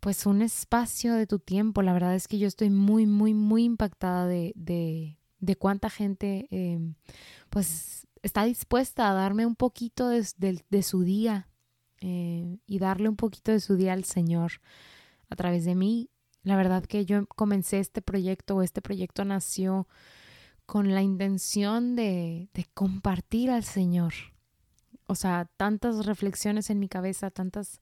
pues 0.00 0.26
un 0.26 0.42
espacio 0.42 1.14
de 1.14 1.26
tu 1.26 1.38
tiempo. 1.38 1.82
La 1.82 1.92
verdad 1.92 2.14
es 2.14 2.26
que 2.26 2.38
yo 2.38 2.48
estoy 2.48 2.70
muy, 2.70 3.06
muy, 3.06 3.34
muy 3.34 3.64
impactada 3.64 4.26
de, 4.26 4.52
de, 4.56 5.18
de 5.38 5.56
cuánta 5.56 5.90
gente 5.90 6.48
em, 6.50 6.94
pues 7.50 8.06
está 8.22 8.44
dispuesta 8.44 9.10
a 9.10 9.14
darme 9.14 9.46
un 9.46 9.56
poquito 9.56 10.08
de, 10.08 10.82
su 10.82 11.02
día 11.02 11.48
eh, 12.00 12.58
y 12.66 12.78
darle 12.78 13.08
un 13.08 13.16
poquito 13.16 13.52
de 13.52 13.60
su 13.60 13.76
día 13.76 13.92
al 13.92 14.04
Señor 14.04 14.52
a 15.28 15.36
través 15.36 15.64
de 15.64 15.74
mí. 15.74 16.10
La 16.42 16.56
verdad 16.56 16.84
que 16.84 17.04
yo 17.04 17.26
comencé 17.26 17.78
este 17.78 18.02
proyecto 18.02 18.56
o 18.56 18.62
este 18.62 18.80
proyecto 18.80 19.24
nació 19.24 19.88
con 20.66 20.94
la 20.94 21.02
intención 21.02 21.96
de, 21.96 22.48
de 22.54 22.64
compartir 22.74 23.50
al 23.50 23.64
Señor. 23.64 24.14
O 25.06 25.16
sea, 25.16 25.50
tantas 25.56 26.06
reflexiones 26.06 26.70
en 26.70 26.78
mi 26.78 26.88
cabeza, 26.88 27.30
tantas 27.30 27.80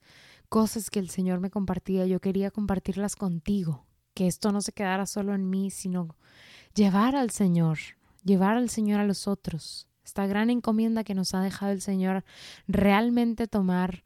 cosas 0.49 0.89
que 0.89 0.99
el 0.99 1.09
Señor 1.09 1.39
me 1.39 1.49
compartía, 1.49 2.05
yo 2.05 2.19
quería 2.19 2.51
compartirlas 2.51 3.15
contigo, 3.15 3.85
que 4.13 4.27
esto 4.27 4.51
no 4.51 4.61
se 4.61 4.73
quedara 4.73 5.05
solo 5.05 5.33
en 5.33 5.49
mí, 5.49 5.69
sino 5.69 6.15
llevar 6.73 7.15
al 7.15 7.29
Señor, 7.29 7.77
llevar 8.23 8.57
al 8.57 8.69
Señor 8.69 8.99
a 8.99 9.05
los 9.05 9.27
otros. 9.27 9.87
Esta 10.03 10.25
gran 10.25 10.49
encomienda 10.49 11.03
que 11.03 11.13
nos 11.13 11.35
ha 11.35 11.41
dejado 11.41 11.71
el 11.71 11.81
Señor, 11.81 12.25
realmente 12.67 13.47
tomar 13.47 14.03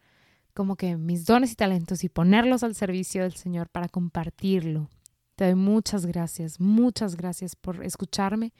como 0.54 0.76
que 0.76 0.98
mis 0.98 1.26
dones 1.26 1.54
y 1.54 1.56
talentos 1.56 2.04
y 2.04 2.10
ponerlos 2.10 2.64
al 2.64 2.76
servicio 2.76 3.24
del 3.24 3.34
Señor 3.34 3.70
para 3.70 3.88
compartirlo. 3.88 4.90
Te 5.36 5.46
doy 5.46 5.56
muchas 5.56 6.06
gracias, 6.06 6.60
muchas 6.60 7.16
gracias 7.16 7.56
por 7.56 7.84
escucharme 7.84 8.54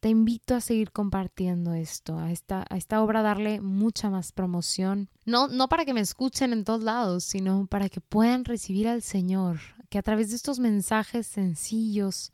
te 0.00 0.08
invito 0.08 0.54
a 0.54 0.60
seguir 0.60 0.92
compartiendo 0.92 1.74
esto, 1.74 2.18
a 2.18 2.30
esta, 2.30 2.64
a 2.68 2.76
esta 2.76 3.02
obra 3.02 3.22
darle 3.22 3.60
mucha 3.60 4.10
más 4.10 4.32
promoción. 4.32 5.08
No, 5.24 5.48
no 5.48 5.68
para 5.68 5.84
que 5.84 5.94
me 5.94 6.00
escuchen 6.00 6.52
en 6.52 6.64
todos 6.64 6.82
lados, 6.82 7.24
sino 7.24 7.66
para 7.66 7.88
que 7.88 8.00
puedan 8.00 8.44
recibir 8.44 8.88
al 8.88 9.02
Señor, 9.02 9.58
que 9.90 9.98
a 9.98 10.02
través 10.02 10.30
de 10.30 10.36
estos 10.36 10.58
mensajes 10.58 11.26
sencillos, 11.26 12.32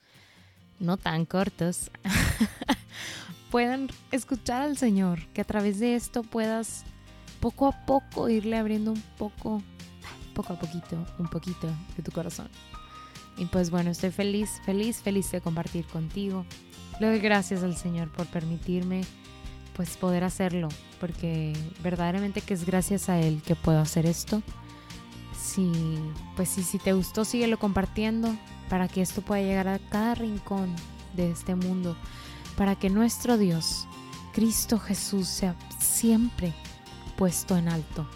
no 0.79 0.97
tan 0.97 1.25
cortos, 1.25 1.91
puedan 3.51 3.89
escuchar 4.11 4.63
al 4.63 4.77
Señor, 4.77 5.27
que 5.29 5.41
a 5.41 5.45
través 5.45 5.79
de 5.79 5.95
esto 5.95 6.23
puedas 6.23 6.85
poco 7.41 7.67
a 7.67 7.87
poco 7.87 8.29
irle 8.29 8.57
abriendo 8.57 8.93
un 8.93 9.03
poco, 9.19 9.63
poco 10.35 10.53
a 10.53 10.59
poquito, 10.59 11.05
un 11.19 11.29
poquito 11.29 11.69
de 11.97 12.03
tu 12.03 12.13
corazón. 12.13 12.49
Y 13.37 13.47
pues 13.47 13.71
bueno, 13.71 13.91
estoy 13.91 14.11
feliz, 14.11 14.61
feliz, 14.65 14.99
feliz 14.99 15.31
de 15.33 15.41
compartir 15.41 15.87
contigo. 15.87 16.47
Le 17.01 17.09
doy 17.09 17.19
gracias 17.19 17.63
al 17.63 17.77
Señor 17.77 18.09
por 18.09 18.27
permitirme 18.27 19.03
pues 19.75 19.97
poder 19.97 20.23
hacerlo, 20.23 20.69
porque 21.01 21.53
verdaderamente 21.83 22.41
que 22.41 22.55
es 22.55 22.65
gracias 22.65 23.09
a 23.09 23.19
Él 23.19 23.43
que 23.45 23.57
puedo 23.57 23.81
hacer 23.81 24.07
esto. 24.07 24.43
Si, 25.37 25.71
pues 26.37 26.49
si, 26.49 26.63
si 26.63 26.79
te 26.79 26.93
gustó, 26.93 27.25
síguelo 27.25 27.59
compartiendo 27.59 28.37
para 28.69 28.89
que 28.89 29.03
esto 29.03 29.23
pueda 29.23 29.43
llegar 29.43 29.69
a 29.69 29.79
cada 29.79 30.15
rincón 30.15 30.75
de 31.17 31.31
este 31.31 31.55
mundo, 31.55 31.97
para 32.57 32.77
que 32.77 32.89
nuestro 32.89 33.37
Dios, 33.37 33.87
Cristo 34.33 34.79
Jesús, 34.79 35.29
sea 35.29 35.57
siempre 35.81 36.53
puesto 37.17 37.57
en 37.57 37.69
alto. 37.69 38.07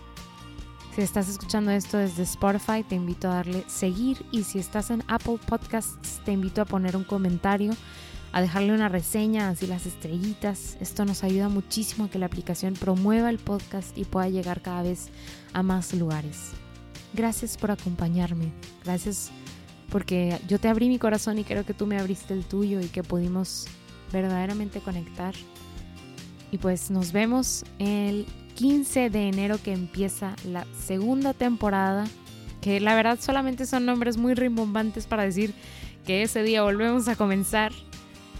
Si 0.94 1.02
estás 1.02 1.28
escuchando 1.28 1.70
esto 1.70 1.96
desde 1.98 2.24
Spotify, 2.24 2.82
te 2.82 2.96
invito 2.96 3.28
a 3.28 3.34
darle 3.34 3.64
seguir 3.68 4.24
y 4.32 4.42
si 4.42 4.58
estás 4.58 4.90
en 4.90 5.04
Apple 5.06 5.38
Podcasts, 5.46 6.20
te 6.24 6.32
invito 6.32 6.60
a 6.60 6.64
poner 6.64 6.96
un 6.96 7.04
comentario 7.04 7.72
a 8.32 8.40
dejarle 8.40 8.72
una 8.72 8.88
reseña, 8.88 9.48
así 9.48 9.66
las 9.66 9.86
estrellitas. 9.86 10.76
Esto 10.80 11.04
nos 11.04 11.24
ayuda 11.24 11.48
muchísimo 11.48 12.04
a 12.04 12.10
que 12.10 12.18
la 12.18 12.26
aplicación 12.26 12.74
promueva 12.74 13.30
el 13.30 13.38
podcast 13.38 13.96
y 13.96 14.04
pueda 14.04 14.28
llegar 14.28 14.60
cada 14.60 14.82
vez 14.82 15.08
a 15.52 15.62
más 15.62 15.94
lugares. 15.94 16.52
Gracias 17.14 17.56
por 17.56 17.70
acompañarme. 17.70 18.52
Gracias 18.84 19.30
porque 19.90 20.38
yo 20.46 20.58
te 20.58 20.68
abrí 20.68 20.88
mi 20.88 20.98
corazón 20.98 21.38
y 21.38 21.44
creo 21.44 21.64
que 21.64 21.74
tú 21.74 21.86
me 21.86 21.98
abriste 21.98 22.34
el 22.34 22.44
tuyo 22.44 22.80
y 22.80 22.86
que 22.88 23.02
pudimos 23.02 23.66
verdaderamente 24.12 24.80
conectar. 24.80 25.34
Y 26.50 26.58
pues 26.58 26.90
nos 26.90 27.12
vemos 27.12 27.64
el 27.78 28.26
15 28.54 29.10
de 29.10 29.28
enero 29.28 29.58
que 29.62 29.72
empieza 29.72 30.34
la 30.44 30.66
segunda 30.78 31.32
temporada, 31.32 32.06
que 32.60 32.80
la 32.80 32.94
verdad 32.94 33.18
solamente 33.20 33.66
son 33.66 33.86
nombres 33.86 34.16
muy 34.16 34.34
rimbombantes 34.34 35.06
para 35.06 35.22
decir 35.22 35.54
que 36.06 36.22
ese 36.22 36.42
día 36.42 36.62
volvemos 36.62 37.06
a 37.08 37.16
comenzar 37.16 37.72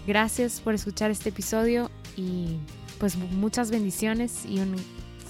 Gracias 0.09 0.63
por 0.63 0.73
escuchar 0.73 1.11
este 1.11 1.29
episodio 1.29 1.91
y 2.17 2.57
pues 2.99 3.17
muchas 3.17 3.71
bendiciones 3.71 4.47
y 4.47 4.59
un 4.59 4.75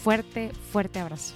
fuerte, 0.04 0.52
fuerte 0.70 1.00
abrazo. 1.00 1.34